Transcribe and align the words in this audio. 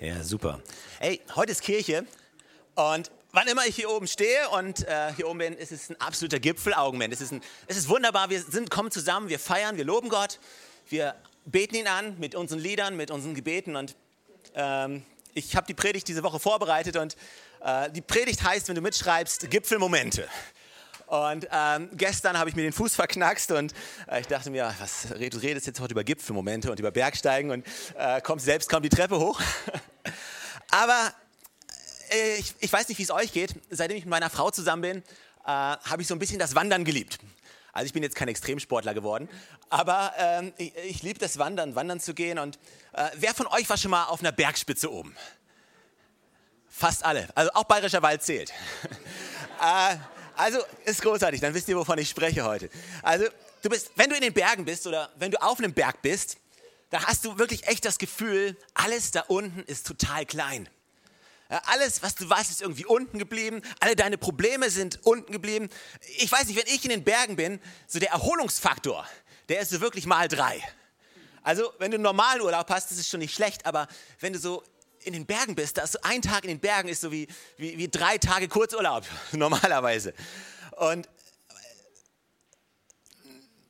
Ja, 0.00 0.24
super. 0.24 0.62
Ey, 0.98 1.20
heute 1.34 1.52
ist 1.52 1.60
Kirche 1.60 2.06
und 2.74 3.10
wann 3.32 3.46
immer 3.48 3.66
ich 3.66 3.76
hier 3.76 3.90
oben 3.90 4.06
stehe 4.06 4.48
und 4.48 4.88
äh, 4.88 5.12
hier 5.14 5.28
oben 5.28 5.40
bin, 5.40 5.52
ist 5.52 5.72
es 5.72 5.90
ein 5.90 6.00
absoluter 6.00 6.40
Gipfelaugenblick. 6.40 7.12
Es 7.12 7.20
ist, 7.20 7.32
ein, 7.32 7.42
es 7.66 7.76
ist 7.76 7.86
wunderbar, 7.86 8.30
wir 8.30 8.40
sind, 8.40 8.70
kommen 8.70 8.90
zusammen, 8.90 9.28
wir 9.28 9.38
feiern, 9.38 9.76
wir 9.76 9.84
loben 9.84 10.08
Gott, 10.08 10.40
wir 10.88 11.14
beten 11.44 11.74
ihn 11.74 11.86
an 11.86 12.18
mit 12.18 12.34
unseren 12.34 12.60
Liedern, 12.60 12.96
mit 12.96 13.10
unseren 13.10 13.34
Gebeten 13.34 13.76
und 13.76 13.94
ähm, 14.54 15.02
ich 15.34 15.54
habe 15.54 15.66
die 15.66 15.74
Predigt 15.74 16.08
diese 16.08 16.22
Woche 16.22 16.40
vorbereitet 16.40 16.96
und 16.96 17.14
äh, 17.62 17.90
die 17.90 18.00
Predigt 18.00 18.42
heißt, 18.42 18.68
wenn 18.68 18.76
du 18.76 18.80
mitschreibst, 18.80 19.50
Gipfelmomente. 19.50 20.26
Und 21.10 21.46
ähm, 21.50 21.90
gestern 21.94 22.38
habe 22.38 22.48
ich 22.48 22.56
mir 22.56 22.62
den 22.62 22.72
Fuß 22.72 22.94
verknackst 22.94 23.50
und 23.50 23.74
äh, 24.08 24.20
ich 24.20 24.28
dachte 24.28 24.48
mir, 24.48 24.72
was, 24.78 25.08
du 25.08 25.38
redest 25.38 25.66
jetzt 25.66 25.80
heute 25.80 25.92
über 25.92 26.04
Gipfelmomente 26.04 26.70
und 26.70 26.78
über 26.78 26.90
Bergsteigen 26.90 27.50
und 27.50 27.66
äh, 27.98 28.20
kommst 28.22 28.46
selbst 28.46 28.70
kaum 28.70 28.82
die 28.82 28.88
Treppe 28.88 29.18
hoch. 29.18 29.40
Aber 30.70 31.12
äh, 32.10 32.36
ich, 32.36 32.54
ich, 32.60 32.72
weiß 32.72 32.88
nicht, 32.88 32.98
wie 32.98 33.02
es 33.02 33.10
euch 33.10 33.32
geht. 33.32 33.54
Seitdem 33.70 33.96
ich 33.96 34.04
mit 34.04 34.10
meiner 34.10 34.30
Frau 34.30 34.50
zusammen 34.50 34.82
bin, 34.82 34.98
äh, 34.98 35.02
habe 35.46 36.02
ich 36.02 36.08
so 36.08 36.14
ein 36.14 36.18
bisschen 36.18 36.38
das 36.38 36.54
Wandern 36.54 36.84
geliebt. 36.84 37.18
Also 37.72 37.86
ich 37.86 37.92
bin 37.92 38.02
jetzt 38.02 38.16
kein 38.16 38.28
Extremsportler 38.28 38.94
geworden, 38.94 39.28
aber 39.68 40.12
ähm, 40.18 40.52
ich, 40.56 40.74
ich 40.76 41.02
liebe 41.02 41.20
das 41.20 41.38
Wandern, 41.38 41.76
wandern 41.76 42.00
zu 42.00 42.14
gehen. 42.14 42.38
Und 42.38 42.58
äh, 42.92 43.08
wer 43.14 43.32
von 43.32 43.46
euch 43.46 43.68
war 43.68 43.76
schon 43.76 43.92
mal 43.92 44.06
auf 44.06 44.20
einer 44.20 44.32
Bergspitze 44.32 44.92
oben? 44.92 45.14
Fast 46.68 47.04
alle. 47.04 47.28
Also 47.34 47.52
auch 47.54 47.64
Bayerischer 47.64 48.02
Wald 48.02 48.22
zählt. 48.22 48.50
äh, 49.60 49.96
also 50.36 50.58
ist 50.84 51.02
großartig, 51.02 51.40
dann 51.40 51.52
wisst 51.54 51.68
ihr, 51.68 51.76
wovon 51.76 51.98
ich 51.98 52.08
spreche 52.08 52.44
heute. 52.44 52.70
Also 53.02 53.26
du 53.62 53.68
bist, 53.68 53.90
wenn 53.96 54.08
du 54.08 54.16
in 54.16 54.22
den 54.22 54.32
Bergen 54.32 54.64
bist 54.64 54.86
oder 54.86 55.10
wenn 55.16 55.30
du 55.30 55.40
auf 55.42 55.58
einem 55.58 55.72
Berg 55.74 56.00
bist, 56.02 56.38
da 56.90 57.04
hast 57.04 57.24
du 57.24 57.38
wirklich 57.38 57.66
echt 57.66 57.84
das 57.84 57.98
Gefühl, 57.98 58.56
alles 58.74 59.12
da 59.12 59.22
unten 59.22 59.62
ist 59.62 59.86
total 59.86 60.26
klein. 60.26 60.68
Alles, 61.48 62.02
was 62.02 62.14
du 62.14 62.28
weißt, 62.28 62.50
ist 62.50 62.62
irgendwie 62.62 62.84
unten 62.84 63.18
geblieben. 63.18 63.60
Alle 63.80 63.96
deine 63.96 64.18
Probleme 64.18 64.70
sind 64.70 65.04
unten 65.04 65.32
geblieben. 65.32 65.68
Ich 66.18 66.30
weiß 66.30 66.46
nicht, 66.46 66.56
wenn 66.56 66.72
ich 66.72 66.84
in 66.84 66.90
den 66.90 67.02
Bergen 67.02 67.34
bin, 67.34 67.60
so 67.88 67.98
der 67.98 68.10
Erholungsfaktor, 68.10 69.04
der 69.48 69.60
ist 69.60 69.70
so 69.70 69.80
wirklich 69.80 70.06
mal 70.06 70.28
drei. 70.28 70.62
Also, 71.42 71.72
wenn 71.78 71.90
du 71.90 71.96
einen 71.96 72.04
normalen 72.04 72.40
Urlaub 72.42 72.68
hast, 72.70 72.90
das 72.90 72.98
ist 72.98 73.08
schon 73.08 73.18
nicht 73.18 73.34
schlecht, 73.34 73.66
aber 73.66 73.88
wenn 74.20 74.32
du 74.32 74.38
so 74.38 74.62
in 75.02 75.12
den 75.12 75.26
Bergen 75.26 75.56
bist, 75.56 75.78
da 75.78 75.82
ist 75.82 75.92
so 75.92 75.98
ein 76.02 76.22
Tag 76.22 76.44
in 76.44 76.48
den 76.48 76.60
Bergen 76.60 76.88
ist 76.88 77.00
so 77.00 77.10
wie, 77.10 77.26
wie, 77.56 77.78
wie 77.78 77.88
drei 77.88 78.18
Tage 78.18 78.46
Kurzurlaub 78.46 79.04
normalerweise. 79.32 80.14
Und 80.76 81.06
äh, 81.06 81.10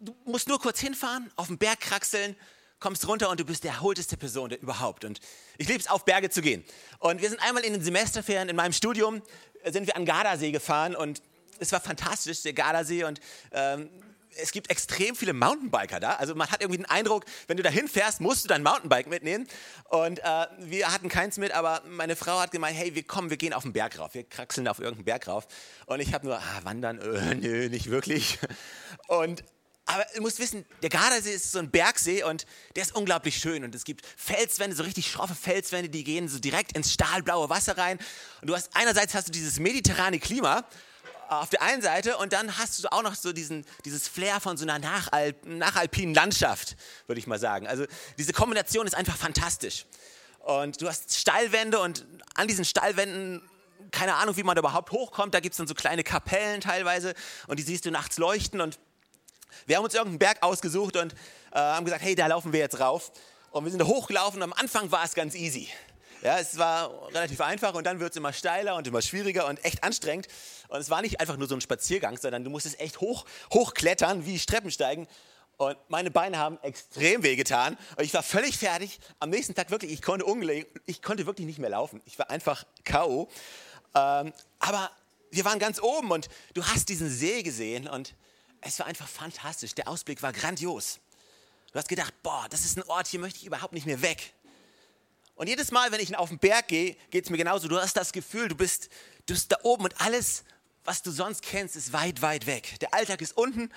du 0.00 0.14
musst 0.24 0.48
nur 0.48 0.58
kurz 0.60 0.80
hinfahren, 0.80 1.30
auf 1.36 1.46
den 1.46 1.56
Berg 1.56 1.80
kraxeln, 1.80 2.36
kommst 2.80 3.06
runter 3.06 3.30
und 3.30 3.38
du 3.38 3.44
bist 3.44 3.64
der 3.64 3.72
erholteste 3.72 4.16
Person 4.16 4.50
überhaupt. 4.50 5.04
Und 5.04 5.20
ich 5.58 5.68
liebe 5.68 5.80
es, 5.80 5.88
auf 5.88 6.04
Berge 6.04 6.30
zu 6.30 6.42
gehen. 6.42 6.64
Und 6.98 7.22
wir 7.22 7.28
sind 7.28 7.40
einmal 7.40 7.62
in 7.62 7.74
den 7.74 7.82
Semesterferien 7.82 8.48
in 8.48 8.56
meinem 8.56 8.72
Studium, 8.72 9.22
sind 9.64 9.86
wir 9.86 9.96
an 9.96 10.04
Gardasee 10.06 10.50
gefahren 10.50 10.96
und 10.96 11.22
es 11.58 11.72
war 11.72 11.80
fantastisch, 11.80 12.42
der 12.42 12.54
Gardasee. 12.54 13.04
Und 13.04 13.20
ähm, 13.52 13.90
es 14.36 14.52
gibt 14.52 14.70
extrem 14.70 15.14
viele 15.14 15.32
Mountainbiker 15.32 16.00
da. 16.00 16.14
Also 16.14 16.34
man 16.34 16.50
hat 16.50 16.62
irgendwie 16.62 16.78
den 16.78 16.86
Eindruck, 16.86 17.24
wenn 17.46 17.56
du 17.56 17.62
da 17.62 17.70
hinfährst, 17.70 18.20
musst 18.20 18.44
du 18.44 18.48
dein 18.48 18.62
Mountainbike 18.62 19.08
mitnehmen. 19.08 19.46
Und 19.88 20.20
äh, 20.20 20.46
wir 20.58 20.92
hatten 20.92 21.08
keins 21.08 21.36
mit, 21.36 21.52
aber 21.52 21.82
meine 21.88 22.16
Frau 22.16 22.40
hat 22.40 22.50
gemeint, 22.50 22.76
hey, 22.76 22.94
wir 22.94 23.02
kommen, 23.02 23.30
wir 23.30 23.36
gehen 23.36 23.52
auf 23.52 23.62
den 23.64 23.72
Berg 23.72 23.98
rauf. 23.98 24.14
Wir 24.14 24.24
kraxeln 24.24 24.68
auf 24.68 24.78
irgendeinen 24.78 25.04
Berg 25.04 25.28
rauf. 25.28 25.46
Und 25.86 26.00
ich 26.00 26.14
habe 26.14 26.26
nur, 26.26 26.38
ah, 26.38 26.60
wandern, 26.62 26.98
äh, 27.00 27.34
nö, 27.34 27.68
nicht 27.68 27.90
wirklich. 27.90 28.38
Und 29.08 29.44
aber 29.92 30.06
du 30.14 30.22
musst 30.22 30.38
wissen, 30.38 30.64
der 30.82 30.88
Gardasee 30.88 31.34
ist 31.34 31.50
so 31.50 31.58
ein 31.58 31.70
Bergsee 31.70 32.22
und 32.22 32.46
der 32.76 32.84
ist 32.84 32.94
unglaublich 32.94 33.36
schön. 33.38 33.64
Und 33.64 33.74
es 33.74 33.82
gibt 33.84 34.06
Felswände, 34.16 34.76
so 34.76 34.84
richtig 34.84 35.10
schroffe 35.10 35.34
Felswände, 35.34 35.88
die 35.88 36.04
gehen 36.04 36.28
so 36.28 36.38
direkt 36.38 36.76
ins 36.76 36.92
stahlblaue 36.92 37.50
Wasser 37.50 37.76
rein. 37.76 37.98
Und 38.40 38.48
du 38.48 38.54
hast 38.54 38.70
einerseits 38.74 39.14
hast 39.14 39.28
du 39.28 39.32
dieses 39.32 39.58
mediterrane 39.58 40.20
Klima 40.20 40.64
auf 41.28 41.50
der 41.50 41.62
einen 41.62 41.82
Seite 41.82 42.18
und 42.18 42.32
dann 42.32 42.56
hast 42.56 42.82
du 42.82 42.92
auch 42.92 43.02
noch 43.02 43.16
so 43.16 43.32
diesen, 43.32 43.64
dieses 43.84 44.06
Flair 44.06 44.40
von 44.40 44.56
so 44.56 44.64
einer 44.64 44.78
Nachalp, 44.78 45.44
nachalpinen 45.44 46.14
Landschaft, 46.14 46.76
würde 47.06 47.18
ich 47.18 47.26
mal 47.26 47.38
sagen. 47.38 47.66
Also 47.66 47.84
diese 48.16 48.32
Kombination 48.32 48.86
ist 48.86 48.94
einfach 48.94 49.16
fantastisch. 49.16 49.86
Und 50.38 50.80
du 50.80 50.88
hast 50.88 51.16
Steilwände 51.16 51.80
und 51.80 52.06
an 52.34 52.46
diesen 52.46 52.64
Steilwänden, 52.64 53.42
keine 53.90 54.14
Ahnung, 54.14 54.36
wie 54.36 54.44
man 54.44 54.54
da 54.54 54.60
überhaupt 54.60 54.92
hochkommt, 54.92 55.34
da 55.34 55.40
gibt 55.40 55.54
es 55.54 55.58
dann 55.58 55.66
so 55.66 55.74
kleine 55.74 56.04
Kapellen 56.04 56.60
teilweise 56.60 57.14
und 57.48 57.58
die 57.58 57.64
siehst 57.64 57.86
du 57.86 57.90
nachts 57.90 58.18
leuchten 58.18 58.60
und 58.60 58.78
wir 59.66 59.76
haben 59.76 59.84
uns 59.84 59.94
irgendeinen 59.94 60.18
Berg 60.18 60.42
ausgesucht 60.42 60.96
und 60.96 61.12
äh, 61.52 61.58
haben 61.58 61.84
gesagt, 61.84 62.02
hey, 62.02 62.14
da 62.14 62.26
laufen 62.26 62.52
wir 62.52 62.60
jetzt 62.60 62.80
rauf. 62.80 63.12
Und 63.50 63.64
wir 63.64 63.70
sind 63.70 63.80
da 63.80 63.86
hochgelaufen 63.86 64.38
und 64.38 64.44
am 64.44 64.52
Anfang 64.52 64.90
war 64.92 65.04
es 65.04 65.14
ganz 65.14 65.34
easy. 65.34 65.68
Ja, 66.22 66.38
es 66.38 66.58
war 66.58 67.08
relativ 67.12 67.40
einfach 67.40 67.74
und 67.74 67.84
dann 67.84 67.98
wird 67.98 68.10
es 68.10 68.16
immer 68.16 68.32
steiler 68.32 68.76
und 68.76 68.86
immer 68.86 69.00
schwieriger 69.00 69.46
und 69.46 69.64
echt 69.64 69.82
anstrengend. 69.82 70.28
Und 70.68 70.78
es 70.78 70.90
war 70.90 71.00
nicht 71.00 71.18
einfach 71.18 71.36
nur 71.36 71.48
so 71.48 71.54
ein 71.54 71.62
Spaziergang, 71.62 72.18
sondern 72.18 72.44
du 72.44 72.50
musstest 72.50 72.78
echt 72.78 73.00
hoch, 73.00 73.24
hochklettern, 73.52 74.26
wie 74.26 74.38
Streppensteigen. 74.38 75.08
Und 75.56 75.76
meine 75.88 76.10
Beine 76.10 76.38
haben 76.38 76.58
extrem 76.62 77.22
wehgetan. 77.22 77.76
Und 77.96 78.04
ich 78.04 78.12
war 78.12 78.22
völlig 78.22 78.58
fertig. 78.58 78.98
Am 79.18 79.30
nächsten 79.30 79.54
Tag 79.54 79.70
wirklich, 79.70 79.92
ich 79.92 80.02
konnte, 80.02 80.24
ich 80.86 81.02
konnte 81.02 81.26
wirklich 81.26 81.46
nicht 81.46 81.58
mehr 81.58 81.70
laufen. 81.70 82.02
Ich 82.04 82.18
war 82.18 82.30
einfach 82.30 82.64
K.O. 82.84 83.28
Ähm, 83.94 84.32
aber 84.58 84.90
wir 85.30 85.44
waren 85.44 85.58
ganz 85.58 85.80
oben 85.80 86.10
und 86.10 86.28
du 86.54 86.64
hast 86.64 86.88
diesen 86.88 87.08
See 87.08 87.42
gesehen 87.42 87.88
und 87.88 88.14
es 88.60 88.78
war 88.78 88.86
einfach 88.86 89.08
fantastisch. 89.08 89.74
Der 89.74 89.88
Ausblick 89.88 90.22
war 90.22 90.32
grandios. 90.32 91.00
Du 91.72 91.78
hast 91.78 91.88
gedacht, 91.88 92.14
boah, 92.22 92.46
das 92.50 92.64
ist 92.64 92.76
ein 92.76 92.82
Ort, 92.84 93.06
hier 93.06 93.20
möchte 93.20 93.38
ich 93.38 93.46
überhaupt 93.46 93.72
nicht 93.72 93.86
mehr 93.86 94.02
weg. 94.02 94.34
Und 95.36 95.48
jedes 95.48 95.70
Mal, 95.70 95.92
wenn 95.92 96.00
ich 96.00 96.14
auf 96.16 96.28
den 96.28 96.38
Berg 96.38 96.68
gehe, 96.68 96.96
geht 97.10 97.24
es 97.24 97.30
mir 97.30 97.38
genauso. 97.38 97.68
Du 97.68 97.80
hast 97.80 97.96
das 97.96 98.12
Gefühl, 98.12 98.48
du 98.48 98.54
bist, 98.54 98.90
du 99.26 99.34
bist 99.34 99.50
da 99.52 99.56
oben 99.62 99.84
und 99.84 100.00
alles, 100.00 100.44
was 100.84 101.02
du 101.02 101.10
sonst 101.10 101.42
kennst, 101.42 101.76
ist 101.76 101.92
weit, 101.92 102.20
weit 102.20 102.46
weg. 102.46 102.78
Der 102.80 102.92
Alltag 102.92 103.22
ist 103.22 103.36
unten. 103.36 103.70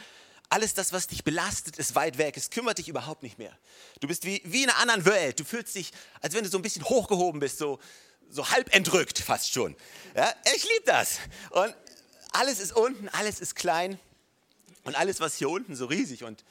Alles 0.50 0.74
das, 0.74 0.92
was 0.92 1.08
dich 1.08 1.24
belastet, 1.24 1.78
ist 1.78 1.96
weit 1.96 2.18
weg. 2.18 2.36
Es 2.36 2.50
kümmert 2.50 2.80
dich 2.80 2.90
überhaupt 2.90 3.24
nicht 3.24 3.38
mehr. 3.38 3.58
Du 4.02 4.08
bist 4.08 4.26
wie, 4.26 4.42
wie 4.44 4.64
in 4.64 4.70
einer 4.70 4.80
anderen 4.80 5.06
Welt. 5.06 5.40
Du 5.40 5.46
fühlst 5.46 5.74
dich, 5.76 5.92
als 6.22 6.34
wenn 6.34 6.44
du 6.44 6.50
so 6.50 6.58
ein 6.58 6.62
bisschen 6.62 6.84
hochgehoben 6.84 7.40
bist, 7.40 7.60
so, 7.60 7.80
so 8.30 8.50
halb 8.50 8.74
entrückt 8.76 9.20
fast 9.20 9.54
schon. 9.54 9.76
Ja, 10.16 10.34
ich 10.56 10.64
liebe 10.64 10.84
das. 10.86 11.20
Und 11.52 11.74
alles 12.34 12.60
ist 12.60 12.76
unten, 12.76 13.08
alles 13.10 13.40
ist 13.40 13.56
klein. 13.56 14.00
Und 14.84 14.96
alles, 14.96 15.20
was 15.20 15.38
hier 15.38 15.50
unten 15.50 15.76
so 15.76 15.86
riesig 15.86 16.24
und, 16.24 16.44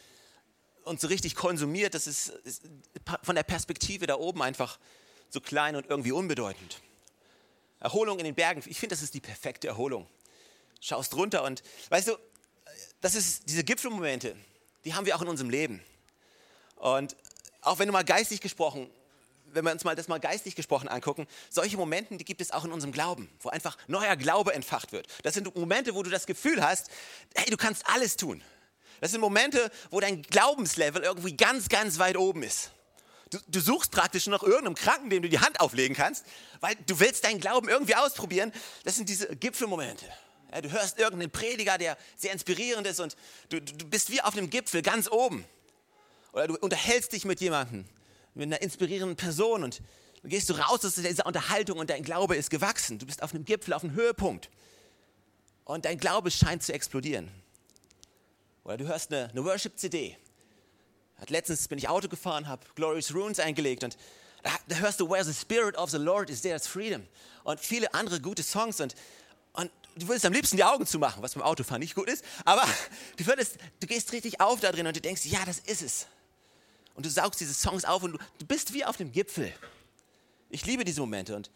und 0.84 1.00
so 1.00 1.09
richtig 1.09 1.34
konsumiert, 1.34 1.94
das 1.94 2.06
ist, 2.06 2.28
ist 2.44 2.62
von 3.22 3.34
der 3.34 3.43
Perspektive 3.43 4.06
da 4.06 4.16
oben 4.16 4.43
einfach 4.43 4.78
so 5.28 5.41
klein 5.41 5.76
und 5.76 5.87
irgendwie 5.87 6.12
unbedeutend. 6.12 6.81
Erholung 7.81 8.19
in 8.19 8.25
den 8.25 8.34
Bergen, 8.34 8.62
ich 8.66 8.78
finde, 8.78 8.94
das 8.94 9.03
ist 9.03 9.15
die 9.15 9.20
perfekte 9.20 9.69
Erholung. 9.69 10.06
Schaust 10.81 11.15
runter 11.15 11.43
und 11.44 11.62
weißt 11.91 12.09
du, 12.09 12.19
das 13.00 13.15
ist 13.15 13.48
diese 13.48 13.65
Gipfelmomente, 13.65 14.37
die 14.84 14.94
haben 14.94 15.06
wir 15.06 15.16
auch 15.16 15.22
in 15.22 15.28
unserem 15.28 15.50
Leben. 15.50 15.82
Und 16.76 17.16
auch 17.60 17.78
wenn 17.78 17.87
du 17.87 17.93
mal 17.93 18.04
geistig 18.04 18.41
gesprochen, 18.41 18.91
wenn 19.52 19.64
wir 19.64 19.72
uns 19.72 19.84
mal 19.84 19.94
das 19.94 20.08
mal 20.08 20.18
geistig 20.18 20.54
gesprochen 20.54 20.88
angucken, 20.88 21.26
solche 21.50 21.76
Momente, 21.76 22.16
die 22.16 22.24
gibt 22.24 22.40
es 22.40 22.50
auch 22.50 22.64
in 22.64 22.72
unserem 22.72 22.92
Glauben, 22.92 23.28
wo 23.40 23.48
einfach 23.48 23.76
neuer 23.86 24.16
Glaube 24.16 24.54
entfacht 24.54 24.92
wird. 24.92 25.06
Das 25.22 25.34
sind 25.34 25.54
Momente, 25.54 25.94
wo 25.94 26.02
du 26.02 26.10
das 26.10 26.26
Gefühl 26.26 26.62
hast, 26.62 26.90
hey, 27.34 27.50
du 27.50 27.56
kannst 27.56 27.86
alles 27.88 28.16
tun. 28.16 28.42
Das 29.00 29.10
sind 29.10 29.20
Momente, 29.20 29.70
wo 29.90 30.00
dein 30.00 30.22
Glaubenslevel 30.22 31.02
irgendwie 31.02 31.36
ganz, 31.36 31.68
ganz 31.68 31.98
weit 31.98 32.16
oben 32.16 32.42
ist. 32.42 32.70
Du, 33.30 33.38
du 33.48 33.60
suchst 33.60 33.90
praktisch 33.90 34.26
nach 34.26 34.42
irgendeinem 34.42 34.74
Kranken, 34.74 35.10
dem 35.10 35.22
du 35.22 35.28
die 35.28 35.40
Hand 35.40 35.58
auflegen 35.58 35.96
kannst, 35.96 36.24
weil 36.60 36.76
du 36.86 37.00
willst 37.00 37.24
deinen 37.24 37.40
Glauben 37.40 37.69
irgendwie 37.69 37.96
ausprobieren. 37.96 38.52
Das 38.84 38.96
sind 38.96 39.08
diese 39.08 39.34
Gipfelmomente. 39.36 40.04
Ja, 40.52 40.60
du 40.60 40.70
hörst 40.70 40.98
irgendeinen 40.98 41.30
Prediger, 41.30 41.78
der 41.78 41.96
sehr 42.16 42.32
inspirierend 42.32 42.86
ist 42.86 43.00
und 43.00 43.16
du, 43.48 43.60
du 43.60 43.88
bist 43.88 44.10
wie 44.10 44.20
auf 44.20 44.36
einem 44.36 44.50
Gipfel 44.50 44.82
ganz 44.82 45.10
oben. 45.10 45.46
Oder 46.32 46.48
du 46.48 46.56
unterhältst 46.58 47.12
dich 47.12 47.24
mit 47.24 47.40
jemandem, 47.40 47.86
mit 48.34 48.47
einer 48.47 48.62
inspirierenden 48.62 49.16
Person 49.16 49.65
und 49.65 49.82
dann 50.22 50.31
gehst 50.31 50.48
du 50.48 50.54
raus 50.54 50.84
aus 50.84 50.94
dieser 50.94 51.26
Unterhaltung 51.26 51.78
und 51.78 51.91
dein 51.91 52.02
Glaube 52.02 52.37
ist 52.37 52.50
gewachsen. 52.50 52.99
Du 52.99 53.06
bist 53.06 53.23
auf 53.23 53.34
einem 53.34 53.44
Gipfel, 53.44 53.75
auf 53.75 53.82
einem 53.82 53.94
Höhepunkt. 53.94 54.50
Und 55.64 55.84
dein 55.84 55.99
Glaube 55.99 56.31
scheint 56.31 56.62
zu 56.62 56.73
explodieren. 56.73 57.29
Oder 58.64 58.76
du 58.76 58.87
hörst 58.87 59.12
eine, 59.12 59.31
eine 59.31 59.44
Worship-CD 59.44 60.17
letztens 61.31 61.69
bin 61.69 61.79
ich 61.79 61.88
Auto 61.88 62.08
gefahren, 62.08 62.49
habe 62.49 62.62
Glorious 62.75 63.14
Runes 63.14 63.38
eingelegt 63.38 63.84
und 63.84 63.96
da, 64.43 64.50
da, 64.69 64.76
hörst 64.76 65.00
du 65.00 65.08
Where 65.08 65.25
the 65.25 65.32
Spirit 65.32 65.76
of 65.76 65.90
the 65.90 65.99
Lord 65.99 66.31
is, 66.31 66.43
there's 66.43 66.67
freedom 66.67 67.06
und 67.44 67.61
viele 67.61 67.93
andere 67.94 68.20
gute 68.20 68.43
Songs 68.43 68.81
und, 68.81 68.94
und 69.52 69.70
du 69.96 70.08
willst 70.08 70.25
am 70.25 70.32
liebsten 70.32 70.56
die 70.56 70.64
Augen 70.64 70.87
zumachen, 70.87 71.23
was 71.23 71.35
beim 71.35 71.43
Autofahren 71.43 71.81
nicht 71.81 71.94
gut 71.94 72.08
ist, 72.08 72.25
aber 72.44 72.64
du, 73.17 73.26
würdest, 73.26 73.56
du 73.81 73.87
gehst 73.87 74.12
richtig 74.12 74.40
auf 74.40 74.61
da 74.61 74.73
drin 74.73 74.87
und 74.87 74.96
du 74.96 75.00
denkst, 75.00 75.25
ja, 75.26 75.44
das 75.44 75.58
ist 75.58 75.82
es. 75.82 76.06
Und 76.94 77.06
du 77.06 77.10
saugst 77.10 77.40
diese 77.40 77.54
Songs 77.54 77.84
auf 77.84 78.02
und 78.02 78.18
du, 78.38 78.46
bist 78.46 78.72
wie 78.72 78.84
auf 78.84 78.96
dem 78.96 79.12
Gipfel. 79.12 79.52
Ich 80.50 80.66
liebe 80.66 80.84
diese 80.84 81.00
Momente 81.00 81.34
und 81.34 81.50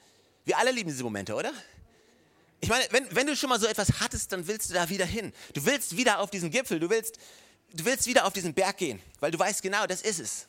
wir 0.44 0.58
alle 0.58 0.70
lieben 0.70 0.88
diese 0.88 1.04
Momente, 1.04 1.34
oder? 1.34 1.52
Ich 2.60 2.68
meine, 2.68 2.86
wenn, 2.90 3.14
wenn 3.14 3.26
du 3.26 3.36
schon 3.36 3.50
mal 3.50 3.60
so 3.60 3.66
etwas 3.66 4.00
hattest, 4.00 4.32
dann 4.32 4.46
willst 4.46 4.70
du 4.70 4.74
da 4.74 4.88
wieder 4.88 5.04
hin. 5.04 5.32
Du 5.52 5.64
willst 5.66 5.96
wieder 5.96 6.20
auf 6.20 6.30
diesen 6.30 6.50
Gipfel, 6.50 6.80
du 6.80 6.88
willst 6.88 7.18
du 7.72 7.84
willst 7.84 8.06
wieder 8.06 8.24
auf 8.24 8.32
diesen 8.32 8.54
Berg 8.54 8.78
gehen, 8.78 9.00
weil 9.20 9.30
du 9.30 9.38
weißt 9.38 9.62
genau, 9.62 9.86
das 9.86 10.00
ist 10.02 10.20
es. 10.20 10.46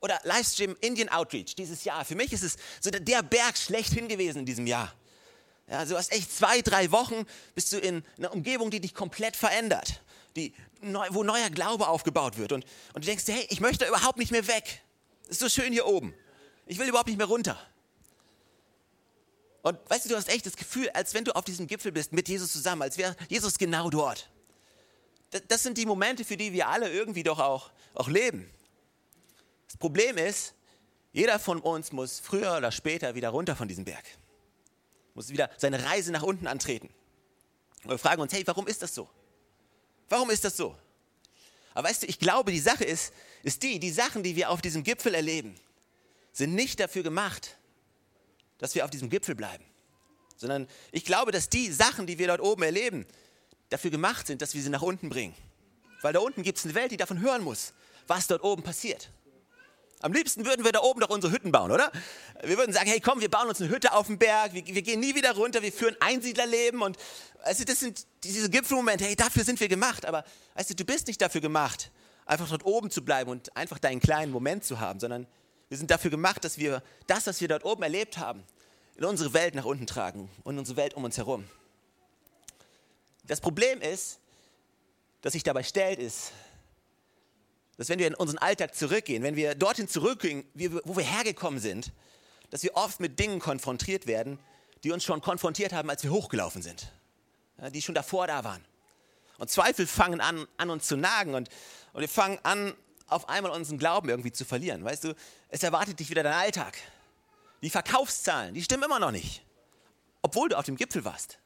oder 0.00 0.20
Livestream 0.24 0.76
Indian 0.80 1.08
Outreach 1.08 1.54
dieses 1.54 1.84
Jahr. 1.84 2.04
Für 2.04 2.14
mich 2.14 2.32
ist 2.32 2.42
es 2.42 2.56
so 2.80 2.90
der 2.90 3.22
Berg 3.22 3.56
schlechthin 3.56 4.08
gewesen 4.08 4.40
in 4.40 4.46
diesem 4.46 4.66
Jahr. 4.66 4.94
Ja, 5.68 5.84
du 5.84 5.96
hast 5.96 6.12
echt 6.12 6.32
zwei, 6.32 6.62
drei 6.62 6.92
Wochen, 6.92 7.26
bist 7.54 7.72
du 7.72 7.78
in 7.78 8.04
einer 8.18 8.32
Umgebung, 8.32 8.70
die 8.70 8.80
dich 8.80 8.94
komplett 8.94 9.36
verändert, 9.36 10.00
die, 10.36 10.54
wo 11.10 11.24
neuer 11.24 11.50
Glaube 11.50 11.88
aufgebaut 11.88 12.36
wird. 12.36 12.52
Und, 12.52 12.64
und 12.94 13.04
du 13.04 13.06
denkst 13.06 13.24
hey, 13.26 13.46
ich 13.50 13.60
möchte 13.60 13.86
überhaupt 13.86 14.18
nicht 14.18 14.30
mehr 14.30 14.46
weg. 14.46 14.82
Ist 15.28 15.40
so 15.40 15.48
schön 15.48 15.72
hier 15.72 15.86
oben. 15.86 16.14
Ich 16.66 16.78
will 16.78 16.88
überhaupt 16.88 17.08
nicht 17.08 17.18
mehr 17.18 17.26
runter. 17.26 17.58
Und 19.62 19.78
weißt 19.90 20.04
du, 20.04 20.10
du 20.10 20.16
hast 20.16 20.28
echt 20.28 20.46
das 20.46 20.56
Gefühl, 20.56 20.88
als 20.90 21.12
wenn 21.14 21.24
du 21.24 21.34
auf 21.34 21.44
diesem 21.44 21.66
Gipfel 21.66 21.90
bist 21.90 22.12
mit 22.12 22.28
Jesus 22.28 22.52
zusammen, 22.52 22.82
als 22.82 22.98
wäre 22.98 23.16
Jesus 23.28 23.58
genau 23.58 23.90
dort. 23.90 24.30
Das 25.48 25.64
sind 25.64 25.76
die 25.76 25.86
Momente, 25.86 26.24
für 26.24 26.36
die 26.36 26.52
wir 26.52 26.68
alle 26.68 26.88
irgendwie 26.88 27.24
doch 27.24 27.40
auch, 27.40 27.72
auch 27.94 28.08
leben. 28.08 28.48
Das 29.66 29.76
Problem 29.76 30.16
ist, 30.18 30.54
jeder 31.12 31.38
von 31.38 31.60
uns 31.60 31.92
muss 31.92 32.20
früher 32.20 32.56
oder 32.56 32.70
später 32.70 33.14
wieder 33.14 33.30
runter 33.30 33.56
von 33.56 33.66
diesem 33.66 33.84
Berg. 33.84 34.04
Muss 35.14 35.30
wieder 35.30 35.50
seine 35.56 35.82
Reise 35.82 36.12
nach 36.12 36.22
unten 36.22 36.46
antreten. 36.46 36.90
Und 37.82 37.90
wir 37.90 37.98
fragen 37.98 38.22
uns, 38.22 38.32
hey, 38.32 38.46
warum 38.46 38.66
ist 38.66 38.82
das 38.82 38.94
so? 38.94 39.08
Warum 40.08 40.30
ist 40.30 40.44
das 40.44 40.56
so? 40.56 40.76
Aber 41.74 41.88
weißt 41.88 42.04
du, 42.04 42.06
ich 42.06 42.18
glaube, 42.18 42.52
die 42.52 42.60
Sache 42.60 42.84
ist, 42.84 43.12
ist 43.42 43.62
die, 43.62 43.78
die 43.78 43.90
Sachen, 43.90 44.22
die 44.22 44.36
wir 44.36 44.50
auf 44.50 44.62
diesem 44.62 44.82
Gipfel 44.82 45.14
erleben, 45.14 45.54
sind 46.32 46.54
nicht 46.54 46.80
dafür 46.80 47.02
gemacht, 47.02 47.56
dass 48.58 48.74
wir 48.74 48.84
auf 48.84 48.90
diesem 48.90 49.10
Gipfel 49.10 49.34
bleiben, 49.34 49.64
sondern 50.36 50.68
ich 50.92 51.04
glaube, 51.04 51.32
dass 51.32 51.48
die 51.48 51.70
Sachen, 51.70 52.06
die 52.06 52.18
wir 52.18 52.28
dort 52.28 52.40
oben 52.40 52.62
erleben, 52.62 53.06
dafür 53.68 53.90
gemacht 53.90 54.26
sind, 54.26 54.42
dass 54.42 54.54
wir 54.54 54.62
sie 54.62 54.70
nach 54.70 54.82
unten 54.82 55.08
bringen. 55.08 55.34
Weil 56.02 56.12
da 56.12 56.20
unten 56.20 56.42
gibt 56.42 56.58
es 56.58 56.64
eine 56.64 56.74
Welt, 56.74 56.92
die 56.92 56.96
davon 56.96 57.20
hören 57.20 57.42
muss, 57.42 57.72
was 58.06 58.26
dort 58.26 58.42
oben 58.42 58.62
passiert. 58.62 59.10
Am 60.00 60.12
liebsten 60.12 60.44
würden 60.44 60.64
wir 60.64 60.72
da 60.72 60.80
oben 60.80 61.00
doch 61.00 61.08
unsere 61.08 61.32
Hütten 61.32 61.52
bauen, 61.52 61.70
oder? 61.70 61.90
Wir 62.42 62.58
würden 62.58 62.72
sagen, 62.72 62.88
hey 62.88 63.00
komm, 63.00 63.20
wir 63.20 63.30
bauen 63.30 63.48
uns 63.48 63.60
eine 63.60 63.70
Hütte 63.70 63.92
auf 63.92 64.06
dem 64.06 64.18
Berg, 64.18 64.52
wir, 64.52 64.66
wir 64.66 64.82
gehen 64.82 65.00
nie 65.00 65.14
wieder 65.14 65.34
runter, 65.34 65.62
wir 65.62 65.72
führen 65.72 65.96
Einsiedlerleben. 66.00 66.82
Und 66.82 66.98
also 67.42 67.64
das 67.64 67.80
sind 67.80 68.06
diese 68.22 68.50
Gipfelmomente, 68.50 69.04
hey, 69.04 69.16
dafür 69.16 69.44
sind 69.44 69.58
wir 69.58 69.68
gemacht, 69.68 70.04
aber 70.04 70.24
weißt 70.54 70.78
du, 70.78 70.84
bist 70.84 71.06
nicht 71.06 71.22
dafür 71.22 71.40
gemacht, 71.40 71.90
einfach 72.26 72.48
dort 72.48 72.66
oben 72.66 72.90
zu 72.90 73.04
bleiben 73.04 73.30
und 73.30 73.56
einfach 73.56 73.78
deinen 73.78 74.00
kleinen 74.00 74.32
Moment 74.32 74.64
zu 74.64 74.80
haben, 74.80 75.00
sondern 75.00 75.26
wir 75.68 75.78
sind 75.78 75.90
dafür 75.90 76.10
gemacht, 76.10 76.44
dass 76.44 76.58
wir 76.58 76.82
das, 77.06 77.26
was 77.26 77.40
wir 77.40 77.48
dort 77.48 77.64
oben 77.64 77.82
erlebt 77.82 78.18
haben, 78.18 78.44
in 78.96 79.04
unsere 79.04 79.32
Welt 79.32 79.54
nach 79.54 79.64
unten 79.64 79.86
tragen 79.86 80.30
und 80.44 80.58
unsere 80.58 80.76
Welt 80.76 80.94
um 80.94 81.04
uns 81.04 81.16
herum. 81.16 81.44
Das 83.24 83.40
Problem 83.40 83.80
ist, 83.80 84.20
das 85.22 85.32
sich 85.32 85.42
dabei 85.42 85.62
stellt, 85.62 85.98
ist, 85.98 86.32
dass 87.76 87.88
wenn 87.88 87.98
wir 87.98 88.06
in 88.06 88.14
unseren 88.14 88.38
Alltag 88.38 88.74
zurückgehen, 88.74 89.22
wenn 89.22 89.36
wir 89.36 89.54
dorthin 89.54 89.88
zurückgehen, 89.88 90.44
wo 90.54 90.96
wir 90.96 91.04
hergekommen 91.04 91.60
sind, 91.60 91.92
dass 92.50 92.62
wir 92.62 92.74
oft 92.74 93.00
mit 93.00 93.18
Dingen 93.18 93.38
konfrontiert 93.38 94.06
werden, 94.06 94.38
die 94.84 94.92
uns 94.92 95.04
schon 95.04 95.20
konfrontiert 95.20 95.72
haben, 95.72 95.90
als 95.90 96.02
wir 96.02 96.10
hochgelaufen 96.10 96.62
sind, 96.62 96.92
die 97.72 97.82
schon 97.82 97.94
davor 97.94 98.26
da 98.26 98.44
waren. 98.44 98.64
Und 99.38 99.50
Zweifel 99.50 99.86
fangen 99.86 100.20
an, 100.20 100.46
an 100.56 100.70
uns 100.70 100.86
zu 100.86 100.96
nagen 100.96 101.34
und, 101.34 101.50
und 101.92 102.00
wir 102.00 102.08
fangen 102.08 102.38
an, 102.42 102.74
auf 103.08 103.28
einmal 103.28 103.52
unseren 103.52 103.78
Glauben 103.78 104.08
irgendwie 104.08 104.32
zu 104.32 104.44
verlieren. 104.44 104.82
Weißt 104.84 105.04
du, 105.04 105.14
es 105.48 105.62
erwartet 105.62 106.00
dich 106.00 106.10
wieder 106.10 106.22
dein 106.22 106.32
Alltag. 106.32 106.76
Die 107.62 107.70
Verkaufszahlen, 107.70 108.54
die 108.54 108.62
stimmen 108.62 108.84
immer 108.84 108.98
noch 108.98 109.10
nicht, 109.10 109.42
obwohl 110.22 110.48
du 110.48 110.58
auf 110.58 110.64
dem 110.64 110.76
Gipfel 110.76 111.04
warst. 111.04 111.38